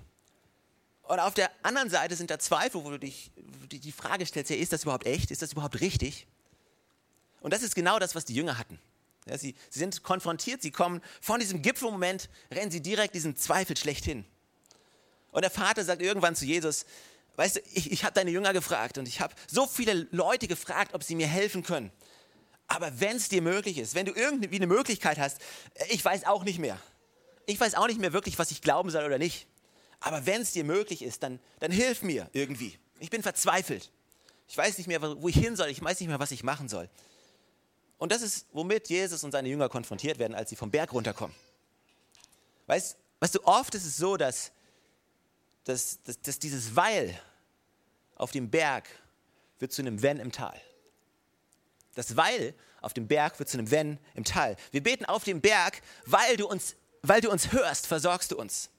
Und 1.02 1.18
auf 1.18 1.34
der 1.34 1.50
anderen 1.62 1.90
Seite 1.90 2.14
sind 2.14 2.30
da 2.30 2.38
Zweifel, 2.38 2.84
wo 2.84 2.90
du 2.90 2.98
dich 2.98 3.32
die 3.36 3.92
Frage 3.92 4.24
stellst, 4.24 4.50
ja, 4.50 4.56
ist 4.56 4.72
das 4.72 4.84
überhaupt 4.84 5.06
echt? 5.06 5.30
Ist 5.32 5.42
das 5.42 5.52
überhaupt 5.52 5.80
richtig? 5.80 6.26
Und 7.40 7.52
das 7.52 7.62
ist 7.62 7.74
genau 7.74 7.98
das, 7.98 8.14
was 8.14 8.24
die 8.24 8.34
Jünger 8.34 8.58
hatten. 8.58 8.78
Ja, 9.26 9.36
sie, 9.36 9.56
sie 9.70 9.80
sind 9.80 10.02
konfrontiert, 10.04 10.62
sie 10.62 10.70
kommen 10.70 11.00
von 11.20 11.40
diesem 11.40 11.62
Gipfelmoment, 11.62 12.28
rennen 12.52 12.70
sie 12.70 12.80
direkt 12.80 13.14
diesen 13.14 13.36
Zweifel 13.36 13.76
schlechthin. 13.76 14.24
Und 15.32 15.42
der 15.42 15.50
Vater 15.50 15.84
sagt 15.84 16.00
irgendwann 16.00 16.36
zu 16.36 16.44
Jesus, 16.44 16.86
weißt 17.36 17.56
du, 17.56 17.60
ich, 17.72 17.90
ich 17.90 18.04
habe 18.04 18.14
deine 18.14 18.30
Jünger 18.30 18.52
gefragt 18.52 18.98
und 18.98 19.08
ich 19.08 19.20
habe 19.20 19.34
so 19.50 19.66
viele 19.66 20.06
Leute 20.12 20.46
gefragt, 20.46 20.94
ob 20.94 21.02
sie 21.02 21.16
mir 21.16 21.26
helfen 21.26 21.64
können. 21.64 21.90
Aber 22.72 23.00
wenn 23.00 23.18
es 23.18 23.28
dir 23.28 23.42
möglich 23.42 23.76
ist, 23.76 23.94
wenn 23.94 24.06
du 24.06 24.12
irgendwie 24.12 24.56
eine 24.56 24.66
Möglichkeit 24.66 25.18
hast, 25.18 25.42
ich 25.90 26.02
weiß 26.02 26.24
auch 26.24 26.42
nicht 26.42 26.58
mehr. 26.58 26.78
Ich 27.44 27.60
weiß 27.60 27.74
auch 27.74 27.86
nicht 27.86 28.00
mehr 28.00 28.14
wirklich, 28.14 28.38
was 28.38 28.50
ich 28.50 28.62
glauben 28.62 28.88
soll 28.88 29.04
oder 29.04 29.18
nicht. 29.18 29.46
Aber 30.00 30.24
wenn 30.24 30.40
es 30.40 30.52
dir 30.52 30.64
möglich 30.64 31.02
ist, 31.02 31.22
dann, 31.22 31.38
dann 31.60 31.70
hilf 31.70 32.00
mir 32.00 32.30
irgendwie. 32.32 32.78
Ich 32.98 33.10
bin 33.10 33.22
verzweifelt. 33.22 33.92
Ich 34.48 34.56
weiß 34.56 34.78
nicht 34.78 34.86
mehr, 34.86 35.02
wo 35.02 35.28
ich 35.28 35.36
hin 35.36 35.54
soll. 35.54 35.68
Ich 35.68 35.84
weiß 35.84 36.00
nicht 36.00 36.08
mehr, 36.08 36.18
was 36.18 36.30
ich 36.30 36.44
machen 36.44 36.70
soll. 36.70 36.88
Und 37.98 38.10
das 38.10 38.22
ist, 38.22 38.46
womit 38.52 38.88
Jesus 38.88 39.22
und 39.22 39.32
seine 39.32 39.50
Jünger 39.50 39.68
konfrontiert 39.68 40.18
werden, 40.18 40.34
als 40.34 40.48
sie 40.48 40.56
vom 40.56 40.70
Berg 40.70 40.94
runterkommen. 40.94 41.36
Weißt, 42.68 42.96
weißt 43.20 43.34
du, 43.34 43.44
oft 43.44 43.74
ist 43.74 43.84
es 43.84 43.98
so, 43.98 44.16
dass, 44.16 44.50
dass, 45.64 46.02
dass, 46.04 46.18
dass 46.22 46.38
dieses 46.38 46.74
Weil 46.74 47.20
auf 48.16 48.30
dem 48.30 48.48
Berg 48.50 48.88
wird 49.58 49.72
zu 49.72 49.82
einem 49.82 50.00
Wenn 50.00 50.20
im 50.20 50.32
Tal. 50.32 50.58
Das 51.94 52.16
Weil 52.16 52.54
auf 52.80 52.94
dem 52.94 53.06
Berg 53.06 53.38
wird 53.38 53.48
zu 53.48 53.58
einem 53.58 53.70
Wenn 53.70 53.98
im 54.14 54.24
Tal. 54.24 54.56
Wir 54.70 54.82
beten 54.82 55.04
auf 55.04 55.24
dem 55.24 55.40
Berg, 55.40 55.82
weil 56.06 56.36
du 56.36 56.46
uns, 56.46 56.76
weil 57.02 57.20
du 57.20 57.30
uns 57.30 57.52
hörst, 57.52 57.86
versorgst 57.86 58.32
du 58.32 58.38
uns. 58.38 58.70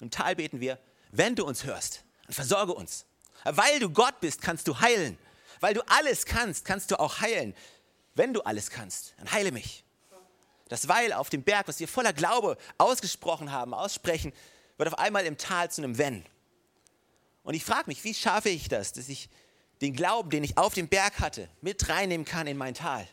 Im 0.00 0.10
Tal 0.10 0.36
beten 0.36 0.60
wir, 0.60 0.78
wenn 1.12 1.34
du 1.34 1.44
uns 1.44 1.64
hörst, 1.64 2.04
dann 2.24 2.34
versorge 2.34 2.74
uns. 2.74 3.06
Weil 3.44 3.78
du 3.78 3.90
Gott 3.90 4.20
bist, 4.20 4.42
kannst 4.42 4.66
du 4.68 4.80
heilen. 4.80 5.18
Weil 5.60 5.74
du 5.74 5.82
alles 5.86 6.26
kannst, 6.26 6.64
kannst 6.64 6.90
du 6.90 6.98
auch 6.98 7.20
heilen. 7.20 7.54
Wenn 8.14 8.32
du 8.32 8.42
alles 8.42 8.70
kannst, 8.70 9.14
dann 9.18 9.30
heile 9.30 9.52
mich. 9.52 9.84
Das 10.68 10.88
Weil 10.88 11.12
auf 11.12 11.30
dem 11.30 11.42
Berg, 11.42 11.68
was 11.68 11.78
wir 11.78 11.88
voller 11.88 12.12
Glaube 12.12 12.56
ausgesprochen 12.78 13.52
haben, 13.52 13.74
aussprechen, 13.74 14.32
wird 14.76 14.92
auf 14.92 14.98
einmal 14.98 15.26
im 15.26 15.36
Tal 15.36 15.70
zu 15.70 15.82
einem 15.82 15.98
Wenn. 15.98 16.24
Und 17.42 17.54
ich 17.54 17.64
frage 17.64 17.84
mich, 17.86 18.02
wie 18.04 18.14
schaffe 18.14 18.48
ich 18.48 18.68
das, 18.68 18.92
dass 18.92 19.08
ich 19.08 19.28
den 19.80 19.94
Glauben, 19.94 20.30
den 20.30 20.44
ich 20.44 20.56
auf 20.56 20.74
dem 20.74 20.88
Berg 20.88 21.20
hatte, 21.20 21.48
mit 21.60 21.88
reinnehmen 21.88 22.24
kann 22.24 22.46
in 22.46 22.56
mein 22.56 22.74
Tal? 22.74 23.06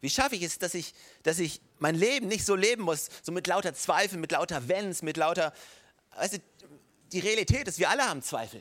Wie 0.00 0.10
schaffe 0.10 0.34
ich 0.34 0.42
es, 0.42 0.58
dass 0.58 0.74
ich, 0.74 0.94
dass 1.22 1.38
ich 1.38 1.60
mein 1.78 1.94
Leben 1.94 2.28
nicht 2.28 2.44
so 2.44 2.54
leben 2.54 2.82
muss, 2.82 3.08
so 3.22 3.32
mit 3.32 3.46
lauter 3.46 3.74
Zweifeln, 3.74 4.20
mit 4.20 4.32
lauter 4.32 4.68
Wenns, 4.68 5.02
mit 5.02 5.16
lauter. 5.16 5.52
Weißt 6.16 6.34
du, 6.34 6.38
die 7.12 7.20
Realität 7.20 7.68
ist, 7.68 7.78
wir 7.78 7.90
alle 7.90 8.04
haben 8.04 8.22
Zweifel. 8.22 8.60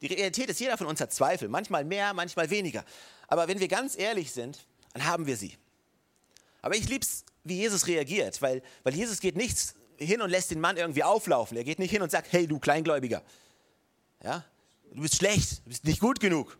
Die 0.00 0.06
Realität 0.06 0.48
ist, 0.50 0.60
jeder 0.60 0.76
von 0.76 0.86
uns 0.86 1.00
hat 1.00 1.12
Zweifel, 1.12 1.48
manchmal 1.48 1.84
mehr, 1.84 2.12
manchmal 2.12 2.50
weniger. 2.50 2.84
Aber 3.28 3.48
wenn 3.48 3.58
wir 3.58 3.68
ganz 3.68 3.98
ehrlich 3.98 4.30
sind, 4.32 4.66
dann 4.92 5.04
haben 5.06 5.26
wir 5.26 5.36
sie. 5.36 5.56
Aber 6.62 6.76
ich 6.76 6.88
liebe 6.88 7.04
es, 7.04 7.24
wie 7.44 7.56
Jesus 7.56 7.86
reagiert, 7.86 8.42
weil, 8.42 8.62
weil 8.82 8.94
Jesus 8.94 9.20
geht 9.20 9.36
nicht 9.36 9.56
hin 9.98 10.20
und 10.20 10.30
lässt 10.30 10.50
den 10.50 10.60
Mann 10.60 10.76
irgendwie 10.76 11.02
auflaufen. 11.02 11.56
Er 11.56 11.64
geht 11.64 11.78
nicht 11.78 11.90
hin 11.90 12.02
und 12.02 12.10
sagt, 12.10 12.32
hey 12.32 12.46
du 12.46 12.58
Kleingläubiger, 12.58 13.22
ja, 14.22 14.44
du 14.96 15.02
bist 15.02 15.16
schlecht, 15.16 15.58
du 15.64 15.68
bist 15.68 15.84
nicht 15.84 16.00
gut 16.00 16.20
genug. 16.20 16.58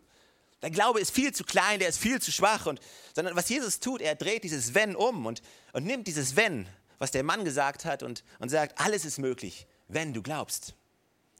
Dein 0.59 0.71
Glaube 0.71 0.99
ist 0.99 1.11
viel 1.11 1.33
zu 1.33 1.43
klein, 1.43 1.79
der 1.79 1.89
ist 1.89 1.99
viel 1.99 2.21
zu 2.21 2.31
schwach. 2.31 2.65
Und, 2.65 2.79
sondern 3.13 3.35
was 3.35 3.49
Jesus 3.49 3.79
tut, 3.79 4.01
er 4.01 4.15
dreht 4.15 4.43
dieses 4.43 4.73
Wenn 4.73 4.95
um 4.95 5.25
und, 5.25 5.41
und 5.73 5.85
nimmt 5.85 6.07
dieses 6.07 6.35
Wenn, 6.35 6.67
was 6.97 7.11
der 7.11 7.23
Mann 7.23 7.45
gesagt 7.45 7.85
hat, 7.85 8.01
und, 8.01 8.23
und 8.39 8.49
sagt, 8.49 8.79
alles 8.79 9.05
ist 9.05 9.19
möglich, 9.19 9.67
wenn 9.87 10.13
du 10.13 10.23
glaubst. 10.23 10.73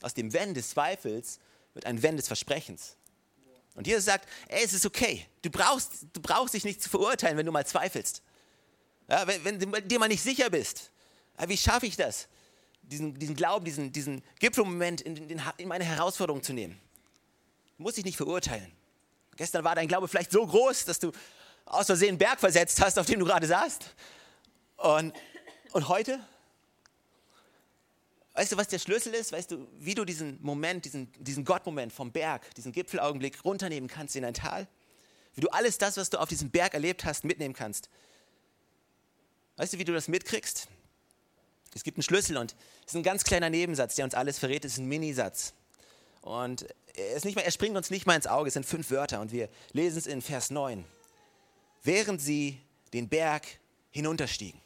Aus 0.01 0.13
dem 0.13 0.33
Wenn 0.33 0.53
des 0.53 0.69
Zweifels 0.69 1.39
wird 1.73 1.85
ein 1.85 2.03
Wenn 2.03 2.17
des 2.17 2.27
Versprechens. 2.27 2.95
Und 3.73 3.87
Jesus 3.87 4.05
sagt, 4.05 4.27
ey, 4.47 4.63
es 4.63 4.73
ist 4.73 4.85
okay. 4.85 5.25
Du 5.41 5.49
brauchst, 5.49 6.07
du 6.13 6.21
brauchst 6.21 6.53
dich 6.53 6.63
nicht 6.63 6.81
zu 6.81 6.89
verurteilen, 6.89 7.37
wenn 7.37 7.45
du 7.45 7.51
mal 7.51 7.65
zweifelst. 7.65 8.23
Ja, 9.07 9.25
wenn, 9.27 9.43
wenn, 9.45 9.59
du 9.59 9.81
dir 9.81 9.99
mal 9.99 10.07
nicht 10.07 10.23
sicher 10.23 10.49
bist. 10.49 10.91
Ja, 11.39 11.47
wie 11.47 11.57
schaffe 11.57 11.85
ich 11.85 11.95
das? 11.95 12.27
Diesen, 12.81 13.13
diesen 13.13 13.35
Glauben, 13.35 13.65
diesen, 13.65 13.91
diesen 13.91 14.23
Gipfelmoment 14.39 15.01
in, 15.01 15.17
in, 15.29 15.41
in 15.57 15.67
meine 15.67 15.83
Herausforderung 15.83 16.41
zu 16.41 16.53
nehmen. 16.53 16.79
Du 17.77 17.83
musst 17.83 17.97
dich 17.97 18.05
nicht 18.05 18.17
verurteilen. 18.17 18.71
Gestern 19.35 19.63
war 19.63 19.75
dein 19.75 19.87
Glaube 19.87 20.07
vielleicht 20.07 20.31
so 20.31 20.45
groß, 20.45 20.85
dass 20.85 20.99
du 20.99 21.11
aus 21.65 21.85
Versehen 21.85 22.09
einen 22.09 22.17
Berg 22.17 22.39
versetzt 22.39 22.81
hast, 22.81 22.97
auf 22.97 23.05
dem 23.05 23.19
du 23.19 23.25
gerade 23.25 23.45
saßt. 23.45 23.93
Und, 24.77 25.13
und 25.73 25.87
heute 25.87 26.19
Weißt 28.37 28.51
du, 28.51 28.57
was 28.57 28.67
der 28.67 28.77
Schlüssel 28.77 29.15
ist? 29.15 29.31
Weißt 29.31 29.49
du, 29.49 29.67
wie 29.79 29.95
du 29.95 30.05
diesen 30.05 30.37
Moment, 30.43 30.85
diesen, 30.85 31.11
diesen 31.17 31.43
Gottmoment 31.43 31.91
vom 31.91 32.11
Berg, 32.11 32.53
diesen 32.53 32.71
Gipfelaugenblick 32.71 33.43
runternehmen 33.43 33.89
kannst 33.89 34.15
in 34.15 34.23
ein 34.23 34.35
Tal? 34.35 34.67
Wie 35.33 35.41
du 35.41 35.49
alles 35.49 35.79
das, 35.79 35.97
was 35.97 36.11
du 36.11 36.19
auf 36.19 36.29
diesem 36.29 36.51
Berg 36.51 36.75
erlebt 36.75 37.03
hast, 37.03 37.23
mitnehmen 37.23 37.55
kannst? 37.55 37.89
Weißt 39.55 39.73
du, 39.73 39.79
wie 39.79 39.85
du 39.85 39.91
das 39.91 40.07
mitkriegst? 40.07 40.67
Es 41.73 41.83
gibt 41.83 41.97
einen 41.97 42.03
Schlüssel 42.03 42.37
und 42.37 42.55
es 42.85 42.93
ist 42.93 42.95
ein 42.95 43.01
ganz 43.01 43.23
kleiner 43.23 43.49
Nebensatz, 43.49 43.95
der 43.95 44.05
uns 44.05 44.13
alles 44.13 44.37
verrät. 44.37 44.63
Es 44.65 44.73
ist 44.73 44.77
ein 44.77 44.85
Minisatz. 44.85 45.55
Und 46.21 46.67
er, 46.95 47.19
mal, 47.33 47.41
er 47.41 47.51
springt 47.51 47.77
uns 47.77 47.89
nicht 47.89 48.05
mal 48.05 48.15
ins 48.15 48.27
Auge. 48.27 48.47
Es 48.47 48.53
sind 48.53 48.65
fünf 48.65 48.91
Wörter 48.91 49.21
und 49.21 49.31
wir 49.31 49.49
lesen 49.71 49.97
es 49.97 50.07
in 50.07 50.21
Vers 50.21 50.49
9. 50.49 50.83
Während 51.83 52.21
sie 52.21 52.59
den 52.93 53.07
Berg 53.09 53.45
hinunterstiegen. 53.91 54.59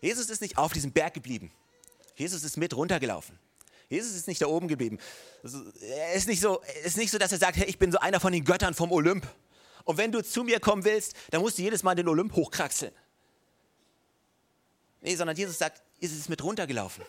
Jesus 0.00 0.28
ist 0.28 0.40
nicht 0.40 0.58
auf 0.58 0.72
diesem 0.72 0.92
Berg 0.92 1.14
geblieben. 1.14 1.50
Jesus 2.16 2.44
ist 2.44 2.56
mit 2.56 2.76
runtergelaufen. 2.76 3.38
Jesus 3.88 4.14
ist 4.14 4.28
nicht 4.28 4.40
da 4.40 4.46
oben 4.46 4.68
geblieben. 4.68 4.98
Also, 5.42 5.62
er 5.80 6.14
ist 6.14 6.26
nicht, 6.26 6.40
so, 6.40 6.60
ist 6.84 6.96
nicht 6.96 7.10
so, 7.10 7.18
dass 7.18 7.32
er 7.32 7.38
sagt, 7.38 7.56
hey, 7.56 7.66
ich 7.66 7.78
bin 7.78 7.92
so 7.92 7.98
einer 7.98 8.20
von 8.20 8.32
den 8.32 8.44
Göttern 8.44 8.74
vom 8.74 8.92
Olymp. 8.92 9.26
Und 9.84 9.98
wenn 9.98 10.12
du 10.12 10.22
zu 10.22 10.44
mir 10.44 10.60
kommen 10.60 10.84
willst, 10.84 11.14
dann 11.30 11.40
musst 11.42 11.58
du 11.58 11.62
jedes 11.62 11.82
Mal 11.82 11.94
den 11.94 12.08
Olymp 12.08 12.34
hochkraxeln. 12.34 12.92
Nee, 15.00 15.16
sondern 15.16 15.36
Jesus 15.36 15.58
sagt, 15.58 15.82
Jesus 16.00 16.18
ist 16.18 16.28
mit 16.30 16.42
runtergelaufen. 16.42 17.04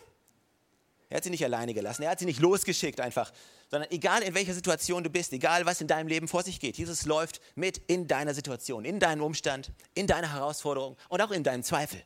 Er 1.10 1.18
hat 1.18 1.24
sie 1.24 1.30
nicht 1.30 1.44
alleine 1.44 1.74
gelassen, 1.74 2.04
er 2.04 2.12
hat 2.12 2.20
sie 2.20 2.26
nicht 2.26 2.40
losgeschickt 2.40 3.00
einfach, 3.00 3.32
sondern 3.70 3.92
egal 3.92 4.24
in 4.24 4.34
welcher 4.34 4.54
Situation 4.54 5.04
du 5.04 5.10
bist, 5.10 5.34
egal 5.34 5.66
was 5.66 5.82
in 5.82 5.88
deinem 5.88 6.08
Leben 6.08 6.28
vor 6.28 6.44
sich 6.44 6.60
geht, 6.60 6.78
Jesus 6.78 7.06
läuft 7.06 7.42
mit 7.56 7.78
in 7.88 8.08
deiner 8.08 8.34
Situation, 8.34 8.86
in 8.86 9.00
deinem 9.00 9.22
Umstand, 9.22 9.72
in 9.94 10.08
deiner 10.08 10.34
Herausforderung 10.34 10.98
und 11.10 11.22
auch 11.22 11.32
in 11.32 11.44
deinem 11.44 11.64
Zweifel. 11.64 12.02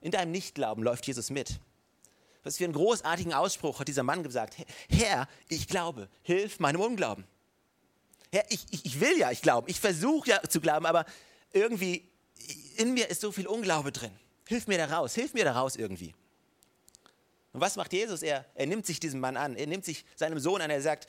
In 0.00 0.10
deinem 0.10 0.32
Nichtglauben 0.32 0.84
läuft 0.84 1.06
Jesus 1.06 1.30
mit. 1.30 1.60
Was 2.42 2.58
für 2.58 2.64
einen 2.64 2.74
großartigen 2.74 3.32
Ausspruch 3.32 3.80
hat 3.80 3.88
dieser 3.88 4.02
Mann 4.02 4.22
gesagt. 4.22 4.56
Herr, 4.90 5.26
ich 5.48 5.66
glaube, 5.66 6.10
hilf 6.22 6.60
meinem 6.60 6.82
Unglauben. 6.82 7.24
Herr, 8.30 8.44
ich, 8.50 8.66
ich, 8.70 8.84
ich 8.84 9.00
will 9.00 9.18
ja, 9.18 9.30
ich 9.30 9.40
glaube, 9.40 9.70
ich 9.70 9.80
versuche 9.80 10.28
ja 10.28 10.42
zu 10.42 10.60
glauben, 10.60 10.84
aber 10.84 11.06
irgendwie 11.52 12.06
in 12.76 12.92
mir 12.92 13.08
ist 13.08 13.22
so 13.22 13.32
viel 13.32 13.46
Unglaube 13.46 13.92
drin. 13.92 14.10
Hilf 14.46 14.66
mir 14.66 14.76
da 14.76 14.86
raus, 14.86 15.14
hilf 15.14 15.32
mir 15.32 15.44
da 15.44 15.52
raus 15.52 15.76
irgendwie. 15.76 16.14
Und 17.54 17.60
was 17.60 17.76
macht 17.76 17.92
Jesus? 17.92 18.22
Er, 18.22 18.44
er 18.56 18.66
nimmt 18.66 18.84
sich 18.84 18.98
diesem 18.98 19.20
Mann 19.20 19.36
an, 19.36 19.54
er 19.56 19.68
nimmt 19.68 19.84
sich 19.84 20.04
seinem 20.16 20.40
Sohn 20.40 20.60
an, 20.60 20.70
er 20.70 20.82
sagt, 20.82 21.06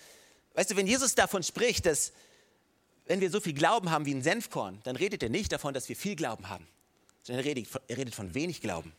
weißt 0.53 0.71
du, 0.71 0.75
wenn 0.77 0.85
Jesus 0.85 1.15
davon 1.15 1.41
spricht, 1.41 1.87
dass 1.87 2.13
wenn 3.07 3.19
wir 3.19 3.31
so 3.31 3.39
viel 3.39 3.53
Glauben 3.53 3.89
haben 3.89 4.05
wie 4.05 4.13
ein 4.13 4.21
Senfkorn, 4.21 4.79
dann 4.83 4.95
redet 4.95 5.23
er 5.23 5.29
nicht 5.29 5.51
davon, 5.51 5.73
dass 5.73 5.89
wir 5.89 5.95
viel 5.95 6.15
Glauben 6.15 6.47
haben, 6.47 6.67
sondern 7.23 7.43
er 7.43 7.49
redet, 7.49 7.67
er 7.87 7.97
redet 7.97 8.13
von 8.13 8.35
wenig 8.35 8.61
Glauben. 8.61 8.93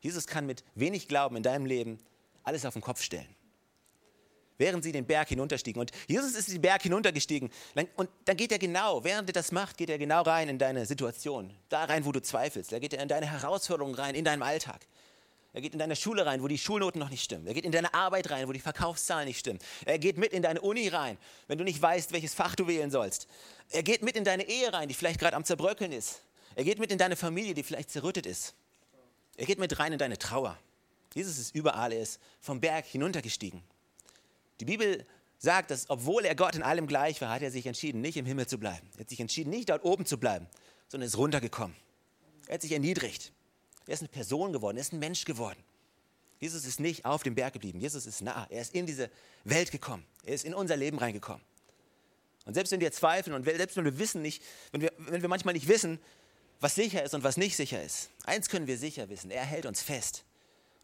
Jesus 0.00 0.26
kann 0.26 0.44
mit 0.44 0.64
wenig 0.74 1.06
Glauben 1.06 1.36
in 1.36 1.44
deinem 1.44 1.66
Leben 1.66 2.00
alles 2.42 2.64
auf 2.64 2.74
den 2.74 2.82
Kopf 2.82 3.00
stellen. 3.00 3.28
Während 4.58 4.82
sie 4.82 4.90
den 4.90 5.06
Berg 5.06 5.28
hinunterstiegen. 5.28 5.78
Und 5.78 5.92
Jesus 6.08 6.34
ist 6.34 6.48
den 6.50 6.62
Berg 6.62 6.82
hinuntergestiegen. 6.82 7.50
Und 7.94 8.08
dann 8.24 8.36
geht 8.36 8.50
er 8.50 8.58
genau, 8.58 9.04
während 9.04 9.28
er 9.28 9.34
das 9.34 9.52
macht, 9.52 9.76
geht 9.76 9.90
er 9.90 9.98
genau 9.98 10.22
rein 10.22 10.48
in 10.48 10.58
deine 10.58 10.86
Situation. 10.86 11.54
Da 11.68 11.84
rein, 11.84 12.04
wo 12.06 12.12
du 12.12 12.22
zweifelst. 12.22 12.72
Da 12.72 12.78
geht 12.78 12.94
er 12.94 13.02
in 13.02 13.08
deine 13.08 13.26
Herausforderungen 13.26 13.94
rein, 13.94 14.14
in 14.14 14.24
deinem 14.24 14.42
Alltag. 14.42 14.86
Er 15.56 15.62
geht 15.62 15.72
in 15.72 15.78
deine 15.78 15.96
Schule 15.96 16.26
rein, 16.26 16.42
wo 16.42 16.48
die 16.48 16.58
Schulnoten 16.58 16.98
noch 16.98 17.08
nicht 17.08 17.24
stimmen. 17.24 17.46
Er 17.46 17.54
geht 17.54 17.64
in 17.64 17.72
deine 17.72 17.94
Arbeit 17.94 18.28
rein, 18.28 18.46
wo 18.46 18.52
die 18.52 18.60
Verkaufszahlen 18.60 19.26
nicht 19.26 19.38
stimmen. 19.38 19.58
Er 19.86 19.98
geht 19.98 20.18
mit 20.18 20.34
in 20.34 20.42
deine 20.42 20.60
Uni 20.60 20.88
rein, 20.88 21.16
wenn 21.46 21.56
du 21.56 21.64
nicht 21.64 21.80
weißt, 21.80 22.12
welches 22.12 22.34
Fach 22.34 22.54
du 22.54 22.66
wählen 22.66 22.90
sollst. 22.90 23.26
Er 23.70 23.82
geht 23.82 24.02
mit 24.02 24.16
in 24.16 24.24
deine 24.24 24.46
Ehe 24.46 24.70
rein, 24.70 24.86
die 24.86 24.92
vielleicht 24.92 25.18
gerade 25.18 25.34
am 25.34 25.44
Zerbröckeln 25.44 25.92
ist. 25.92 26.20
Er 26.56 26.64
geht 26.64 26.78
mit 26.78 26.92
in 26.92 26.98
deine 26.98 27.16
Familie, 27.16 27.54
die 27.54 27.62
vielleicht 27.62 27.90
zerrüttet 27.90 28.26
ist. 28.26 28.52
Er 29.38 29.46
geht 29.46 29.58
mit 29.58 29.78
rein 29.78 29.94
in 29.94 29.98
deine 29.98 30.18
Trauer. 30.18 30.58
Jesus 31.14 31.38
ist 31.38 31.54
überall, 31.54 31.90
er 31.90 32.02
ist 32.02 32.20
vom 32.42 32.60
Berg 32.60 32.84
hinuntergestiegen. 32.84 33.62
Die 34.60 34.66
Bibel 34.66 35.06
sagt, 35.38 35.70
dass 35.70 35.88
obwohl 35.88 36.26
er 36.26 36.34
Gott 36.34 36.54
in 36.54 36.62
allem 36.62 36.86
gleich 36.86 37.18
war, 37.22 37.30
hat 37.30 37.40
er 37.40 37.50
sich 37.50 37.64
entschieden, 37.64 38.02
nicht 38.02 38.18
im 38.18 38.26
Himmel 38.26 38.46
zu 38.46 38.58
bleiben. 38.58 38.86
Er 38.96 39.00
hat 39.00 39.08
sich 39.08 39.20
entschieden, 39.20 39.48
nicht 39.48 39.70
dort 39.70 39.84
oben 39.84 40.04
zu 40.04 40.18
bleiben, 40.18 40.48
sondern 40.88 41.06
ist 41.06 41.16
runtergekommen. 41.16 41.74
Er 42.46 42.56
hat 42.56 42.60
sich 42.60 42.72
erniedrigt. 42.72 43.32
Er 43.86 43.94
ist 43.94 44.00
eine 44.00 44.08
Person 44.08 44.52
geworden, 44.52 44.76
er 44.76 44.82
ist 44.82 44.92
ein 44.92 44.98
Mensch 44.98 45.24
geworden. 45.24 45.62
Jesus 46.38 46.64
ist 46.64 46.80
nicht 46.80 47.04
auf 47.04 47.22
dem 47.22 47.34
Berg 47.34 47.54
geblieben. 47.54 47.80
Jesus 47.80 48.04
ist 48.06 48.20
nah. 48.20 48.46
Er 48.50 48.60
ist 48.60 48.74
in 48.74 48.84
diese 48.84 49.10
Welt 49.44 49.70
gekommen. 49.70 50.04
Er 50.24 50.34
ist 50.34 50.44
in 50.44 50.54
unser 50.54 50.76
Leben 50.76 50.98
reingekommen. 50.98 51.42
Und 52.44 52.54
selbst 52.54 52.72
wenn 52.72 52.80
wir 52.80 52.92
zweifeln 52.92 53.34
und 53.34 53.44
selbst 53.44 53.76
wenn 53.76 53.84
wir 53.84 53.98
wissen 53.98 54.22
nicht, 54.22 54.42
wenn 54.70 54.80
wir, 54.80 54.92
wenn 54.98 55.22
wir 55.22 55.28
manchmal 55.28 55.54
nicht 55.54 55.66
wissen, 55.66 55.98
was 56.60 56.74
sicher 56.74 57.02
ist 57.02 57.14
und 57.14 57.24
was 57.24 57.36
nicht 57.36 57.56
sicher 57.56 57.82
ist, 57.82 58.10
eins 58.24 58.48
können 58.48 58.66
wir 58.66 58.78
sicher 58.78 59.08
wissen: 59.08 59.30
Er 59.30 59.44
hält 59.44 59.66
uns 59.66 59.82
fest. 59.82 60.24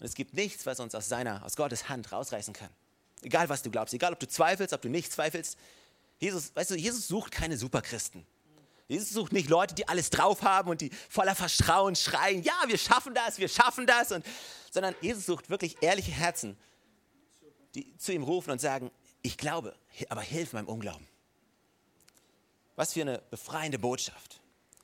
Und 0.01 0.07
es 0.07 0.15
gibt 0.15 0.35
nichts, 0.35 0.67
was 0.67 0.81
uns 0.81 0.95
aus 0.95 1.09
seiner, 1.09 1.45
aus 1.45 1.55
Gottes 1.55 1.89
Hand 1.89 2.11
rausreißen 2.11 2.55
kann. 2.55 2.71
Egal, 3.23 3.49
was 3.49 3.63
du 3.63 3.71
glaubst, 3.71 3.95
egal, 3.95 4.13
ob 4.13 4.19
du 4.19 4.27
zweifelst, 4.27 4.75
ob 4.75 4.83
du 4.83 4.89
nicht 4.89 5.13
zweifelst. 5.13 5.57
Jesus, 6.19 6.55
weißt 6.55 6.73
du, 6.73 6.75
Jesus 6.75 7.07
sucht 7.07 7.31
keine 7.31 7.57
Superchristen. 7.57 8.27
Jesus 8.93 9.11
sucht 9.11 9.33
nicht 9.33 9.49
Leute, 9.49 9.75
die 9.75 9.89
alles 9.89 10.11
drauf 10.11 10.43
haben 10.43 10.69
und 10.69 10.83
die 10.83 10.91
voller 11.09 11.35
Vertrauen 11.35 11.97
schreien, 11.97 12.43
ja, 12.43 12.53
wir 12.67 12.77
schaffen 12.77 13.15
das, 13.15 13.39
wir 13.39 13.49
schaffen 13.49 13.87
das, 13.87 14.13
und, 14.13 14.25
sondern 14.71 14.95
Jesus 15.01 15.25
sucht 15.25 15.49
wirklich 15.49 15.83
ehrliche 15.83 16.13
Herzen, 16.13 16.59
die 17.75 17.97
zu 17.97 18.13
ihm 18.13 18.23
rufen 18.23 18.51
und 18.51 18.61
sagen, 18.61 18.91
ich 19.23 19.39
glaube, 19.39 19.75
aber 20.11 20.21
hilf 20.21 20.53
meinem 20.53 20.69
Unglauben. 20.69 21.09
Was 22.77 22.93
für 22.93 23.01
eine 23.01 23.23
befreiende 23.31 23.79
Botschaft. 23.79 24.41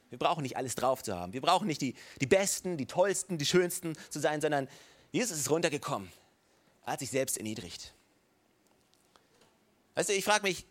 Wir 0.08 0.18
brauchen 0.18 0.42
nicht 0.42 0.56
alles 0.56 0.74
drauf 0.74 1.02
zu 1.02 1.14
haben. 1.14 1.34
Wir 1.34 1.42
brauchen 1.42 1.66
nicht 1.66 1.82
die, 1.82 1.94
die 2.20 2.26
Besten, 2.26 2.78
die 2.78 2.86
Tollsten, 2.86 3.36
die 3.36 3.44
Schönsten 3.44 3.94
zu 4.08 4.20
sein, 4.20 4.40
sondern 4.40 4.68
Jesus 5.12 5.36
ist 5.36 5.50
runtergekommen. 5.50 6.10
Er 6.86 6.94
hat 6.94 7.00
sich 7.00 7.10
selbst 7.10 7.36
erniedrigt. 7.36 7.92
Weißt 9.96 10.08
du, 10.08 10.14
ich 10.14 10.24
frage 10.24 10.44
mich, 10.44 10.64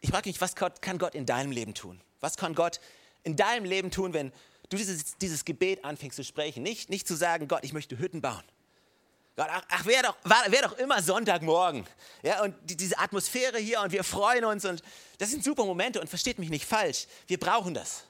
ich 0.00 0.08
frage 0.08 0.30
mich, 0.30 0.40
was 0.40 0.54
kann 0.54 0.96
Gott 0.96 1.14
in 1.14 1.26
deinem 1.26 1.50
Leben 1.50 1.74
tun? 1.74 2.00
Was 2.20 2.36
kann 2.36 2.54
Gott 2.54 2.80
in 3.22 3.36
deinem 3.36 3.64
Leben 3.64 3.90
tun, 3.90 4.12
wenn 4.12 4.32
du 4.68 4.76
dieses, 4.76 5.16
dieses 5.18 5.44
Gebet 5.44 5.84
anfängst 5.84 6.16
zu 6.16 6.24
sprechen? 6.24 6.62
Nicht, 6.62 6.90
nicht 6.90 7.06
zu 7.06 7.14
sagen, 7.14 7.48
Gott, 7.48 7.64
ich 7.64 7.72
möchte 7.72 7.98
Hütten 7.98 8.20
bauen. 8.20 8.44
Gott, 9.36 9.48
ach, 9.50 9.62
ach 9.70 9.86
wäre 9.86 10.02
doch, 10.02 10.16
wär 10.24 10.62
doch 10.62 10.76
immer 10.78 11.02
Sonntagmorgen. 11.02 11.86
Ja, 12.22 12.42
und 12.42 12.54
die, 12.64 12.76
diese 12.76 12.98
Atmosphäre 12.98 13.58
hier 13.58 13.80
und 13.80 13.92
wir 13.92 14.04
freuen 14.04 14.44
uns 14.44 14.64
und 14.64 14.82
das 15.18 15.30
sind 15.30 15.42
super 15.42 15.64
Momente 15.64 16.00
und 16.00 16.08
versteht 16.08 16.38
mich 16.38 16.50
nicht 16.50 16.66
falsch. 16.66 17.06
Wir 17.26 17.38
brauchen 17.38 17.72
das. 17.72 18.04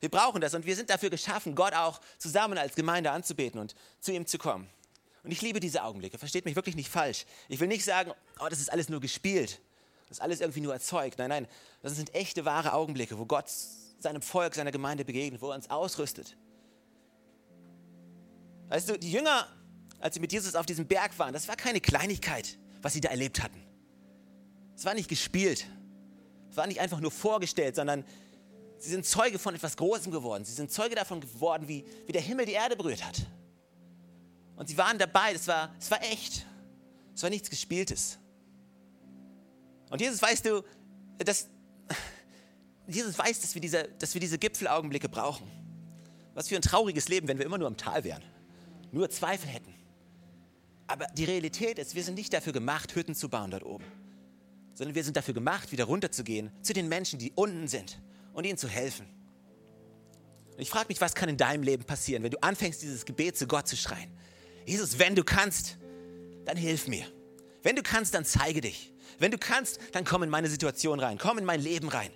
Wir 0.00 0.10
brauchen 0.10 0.40
das 0.40 0.54
und 0.54 0.66
wir 0.66 0.76
sind 0.76 0.90
dafür 0.90 1.10
geschaffen, 1.10 1.54
Gott 1.54 1.74
auch 1.74 2.00
zusammen 2.18 2.58
als 2.58 2.74
Gemeinde 2.74 3.10
anzubeten 3.10 3.60
und 3.60 3.74
zu 4.00 4.12
ihm 4.12 4.26
zu 4.26 4.38
kommen. 4.38 4.68
Und 5.24 5.32
ich 5.32 5.42
liebe 5.42 5.58
diese 5.58 5.82
Augenblicke, 5.82 6.18
versteht 6.18 6.44
mich 6.44 6.54
wirklich 6.54 6.76
nicht 6.76 6.88
falsch. 6.88 7.26
Ich 7.48 7.58
will 7.60 7.68
nicht 7.68 7.84
sagen, 7.84 8.12
oh, 8.38 8.46
das 8.48 8.60
ist 8.60 8.70
alles 8.70 8.88
nur 8.88 9.00
gespielt. 9.00 9.60
Das 10.08 10.18
ist 10.18 10.22
alles 10.22 10.40
irgendwie 10.40 10.60
nur 10.60 10.72
erzeugt. 10.72 11.18
Nein, 11.18 11.28
nein, 11.28 11.48
das 11.82 11.94
sind 11.94 12.14
echte, 12.14 12.44
wahre 12.44 12.72
Augenblicke, 12.72 13.18
wo 13.18 13.26
Gott 13.26 13.50
seinem 14.00 14.22
Volk, 14.22 14.54
seiner 14.54 14.72
Gemeinde 14.72 15.04
begegnet, 15.04 15.42
wo 15.42 15.50
er 15.50 15.56
uns 15.56 15.68
ausrüstet. 15.70 16.36
Weißt 18.68 18.88
du, 18.88 18.98
die 18.98 19.10
Jünger, 19.10 19.46
als 20.00 20.14
sie 20.14 20.20
mit 20.20 20.32
Jesus 20.32 20.54
auf 20.54 20.66
diesem 20.66 20.86
Berg 20.86 21.18
waren, 21.18 21.32
das 21.32 21.48
war 21.48 21.56
keine 21.56 21.80
Kleinigkeit, 21.80 22.58
was 22.80 22.92
sie 22.92 23.00
da 23.00 23.08
erlebt 23.08 23.42
hatten. 23.42 23.62
Es 24.76 24.84
war 24.84 24.94
nicht 24.94 25.08
gespielt. 25.08 25.66
Es 26.50 26.56
war 26.56 26.66
nicht 26.66 26.80
einfach 26.80 27.00
nur 27.00 27.10
vorgestellt, 27.10 27.76
sondern 27.76 28.04
sie 28.78 28.90
sind 28.90 29.04
Zeuge 29.04 29.38
von 29.38 29.54
etwas 29.54 29.76
Großem 29.76 30.12
geworden. 30.12 30.44
Sie 30.44 30.52
sind 30.52 30.70
Zeuge 30.70 30.94
davon 30.94 31.20
geworden, 31.20 31.68
wie, 31.68 31.84
wie 32.06 32.12
der 32.12 32.22
Himmel 32.22 32.46
die 32.46 32.52
Erde 32.52 32.76
berührt 32.76 33.04
hat. 33.04 33.26
Und 34.56 34.68
sie 34.68 34.78
waren 34.78 34.98
dabei, 34.98 35.32
das 35.32 35.46
war, 35.46 35.74
das 35.78 35.90
war 35.90 36.02
echt. 36.02 36.46
Es 37.14 37.22
war 37.22 37.30
nichts 37.30 37.50
Gespieltes. 37.50 38.18
Und 39.90 40.00
Jesus, 40.00 40.20
weißt 40.20 40.46
du, 40.46 40.62
dass, 41.18 41.48
Jesus 42.86 43.18
weiß, 43.18 43.40
dass 43.40 43.54
wir, 43.54 43.60
diese, 43.60 43.88
dass 43.98 44.14
wir 44.14 44.20
diese 44.20 44.38
Gipfelaugenblicke 44.38 45.08
brauchen. 45.08 45.46
Was 46.34 46.48
für 46.48 46.56
ein 46.56 46.62
trauriges 46.62 47.08
Leben, 47.08 47.28
wenn 47.28 47.38
wir 47.38 47.46
immer 47.46 47.58
nur 47.58 47.68
im 47.68 47.76
Tal 47.76 48.04
wären, 48.04 48.22
nur 48.92 49.10
Zweifel 49.10 49.48
hätten. 49.48 49.74
Aber 50.86 51.06
die 51.14 51.24
Realität 51.24 51.78
ist, 51.78 51.94
wir 51.94 52.02
sind 52.02 52.14
nicht 52.14 52.32
dafür 52.32 52.52
gemacht, 52.52 52.94
Hütten 52.94 53.14
zu 53.14 53.28
bauen 53.28 53.50
dort 53.50 53.64
oben, 53.64 53.84
sondern 54.74 54.94
wir 54.94 55.04
sind 55.04 55.16
dafür 55.16 55.34
gemacht, 55.34 55.70
wieder 55.70 55.84
runterzugehen 55.84 56.50
zu 56.62 56.72
den 56.72 56.88
Menschen, 56.88 57.18
die 57.18 57.32
unten 57.34 57.68
sind 57.68 58.00
und 58.32 58.44
ihnen 58.44 58.56
zu 58.56 58.68
helfen. 58.68 59.06
Und 60.56 60.62
ich 60.62 60.70
frage 60.70 60.88
mich, 60.88 61.00
was 61.00 61.14
kann 61.14 61.28
in 61.28 61.36
deinem 61.36 61.62
Leben 61.62 61.84
passieren, 61.84 62.22
wenn 62.22 62.30
du 62.30 62.42
anfängst, 62.42 62.82
dieses 62.82 63.04
Gebet 63.04 63.36
zu 63.36 63.46
Gott 63.46 63.68
zu 63.68 63.76
schreien? 63.76 64.10
Jesus, 64.66 64.98
wenn 64.98 65.14
du 65.14 65.24
kannst, 65.24 65.76
dann 66.44 66.56
hilf 66.56 66.88
mir. 66.88 67.06
Wenn 67.62 67.76
du 67.76 67.82
kannst, 67.82 68.14
dann 68.14 68.24
zeige 68.24 68.60
dich. 68.60 68.92
Wenn 69.18 69.30
du 69.30 69.38
kannst, 69.38 69.80
dann 69.92 70.04
komm 70.04 70.22
in 70.22 70.30
meine 70.30 70.48
Situation 70.48 71.00
rein, 71.00 71.18
komm 71.18 71.38
in 71.38 71.44
mein 71.44 71.60
Leben 71.60 71.88
rein. 71.88 72.10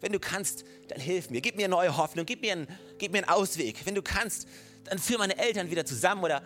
Wenn 0.00 0.12
du 0.12 0.20
kannst, 0.20 0.64
dann 0.88 1.00
hilf 1.00 1.30
mir, 1.30 1.40
gib 1.40 1.56
mir 1.56 1.68
neue 1.68 1.96
Hoffnung, 1.96 2.26
gib 2.26 2.42
mir 2.42 2.52
einen, 2.52 2.68
gib 2.98 3.12
mir 3.12 3.18
einen 3.18 3.28
Ausweg. 3.28 3.84
Wenn 3.86 3.94
du 3.94 4.02
kannst, 4.02 4.46
dann 4.84 4.98
führ 4.98 5.18
meine 5.18 5.36
Eltern 5.38 5.70
wieder 5.70 5.84
zusammen 5.84 6.22
oder, 6.22 6.42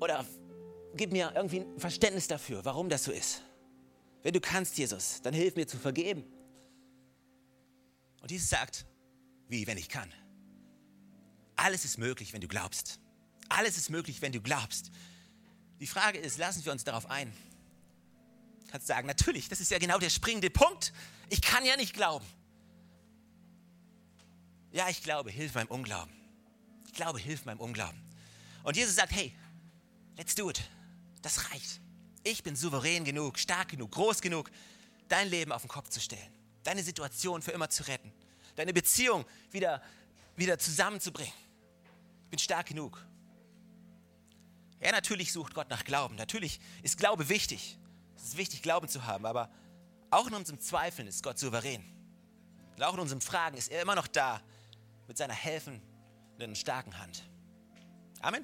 oder 0.00 0.26
gib 0.96 1.12
mir 1.12 1.32
irgendwie 1.34 1.60
ein 1.60 1.78
Verständnis 1.78 2.26
dafür, 2.28 2.64
warum 2.64 2.88
das 2.88 3.04
so 3.04 3.12
ist. 3.12 3.42
Wenn 4.22 4.32
du 4.32 4.40
kannst, 4.40 4.76
Jesus, 4.76 5.20
dann 5.22 5.34
hilf 5.34 5.56
mir 5.56 5.66
zu 5.66 5.78
vergeben. 5.78 6.24
Und 8.20 8.30
Jesus 8.30 8.50
sagt, 8.50 8.86
wie, 9.48 9.66
wenn 9.66 9.78
ich 9.78 9.88
kann? 9.88 10.12
Alles 11.56 11.84
ist 11.84 11.98
möglich, 11.98 12.32
wenn 12.32 12.40
du 12.40 12.48
glaubst. 12.48 13.00
Alles 13.48 13.76
ist 13.76 13.90
möglich, 13.90 14.22
wenn 14.22 14.32
du 14.32 14.40
glaubst. 14.40 14.90
Die 15.80 15.86
Frage 15.86 16.18
ist, 16.18 16.38
lassen 16.38 16.64
wir 16.64 16.72
uns 16.72 16.84
darauf 16.84 17.10
ein, 17.10 17.32
kannst 18.72 18.86
sagen, 18.86 19.06
natürlich, 19.06 19.48
das 19.48 19.60
ist 19.60 19.70
ja 19.70 19.78
genau 19.78 19.98
der 19.98 20.10
springende 20.10 20.50
Punkt. 20.50 20.92
Ich 21.28 21.42
kann 21.42 21.64
ja 21.64 21.76
nicht 21.76 21.92
glauben. 21.92 22.26
Ja, 24.72 24.88
ich 24.88 25.02
glaube, 25.02 25.30
hilf 25.30 25.54
meinem 25.54 25.68
Unglauben. 25.68 26.12
Ich 26.86 26.94
glaube, 26.94 27.18
hilf 27.18 27.44
meinem 27.44 27.60
Unglauben. 27.60 28.00
Und 28.62 28.76
Jesus 28.76 28.96
sagt, 28.96 29.12
hey, 29.12 29.34
let's 30.16 30.34
do 30.34 30.48
it. 30.48 30.62
Das 31.20 31.50
reicht. 31.50 31.80
Ich 32.24 32.42
bin 32.42 32.56
souverän 32.56 33.04
genug, 33.04 33.38
stark 33.38 33.68
genug, 33.68 33.92
groß 33.92 34.22
genug, 34.22 34.50
dein 35.08 35.28
Leben 35.28 35.52
auf 35.52 35.62
den 35.62 35.68
Kopf 35.68 35.90
zu 35.90 36.00
stellen, 36.00 36.32
deine 36.64 36.82
Situation 36.82 37.42
für 37.42 37.50
immer 37.50 37.68
zu 37.68 37.86
retten, 37.86 38.12
deine 38.56 38.72
Beziehung 38.72 39.26
wieder, 39.50 39.82
wieder 40.36 40.58
zusammenzubringen. 40.58 41.32
Ich 42.24 42.30
bin 42.30 42.38
stark 42.38 42.66
genug. 42.66 43.04
Ja, 44.80 44.92
natürlich 44.92 45.32
sucht 45.32 45.54
Gott 45.54 45.68
nach 45.68 45.84
Glauben. 45.84 46.14
Natürlich 46.14 46.58
ist 46.82 46.96
Glaube 46.96 47.28
wichtig. 47.28 47.76
Es 48.22 48.28
ist 48.28 48.36
wichtig, 48.36 48.62
Glauben 48.62 48.88
zu 48.88 49.04
haben, 49.04 49.26
aber 49.26 49.50
auch 50.10 50.28
in 50.28 50.34
unserem 50.34 50.60
Zweifeln 50.60 51.08
ist 51.08 51.24
Gott 51.24 51.38
souverän. 51.38 51.82
Und 52.76 52.82
auch 52.84 52.94
in 52.94 53.00
unserem 53.00 53.20
Fragen 53.20 53.56
ist 53.56 53.70
er 53.70 53.82
immer 53.82 53.96
noch 53.96 54.06
da 54.06 54.40
mit 55.08 55.18
seiner 55.18 55.34
helfenden, 55.34 56.54
starken 56.54 56.96
Hand. 56.98 57.28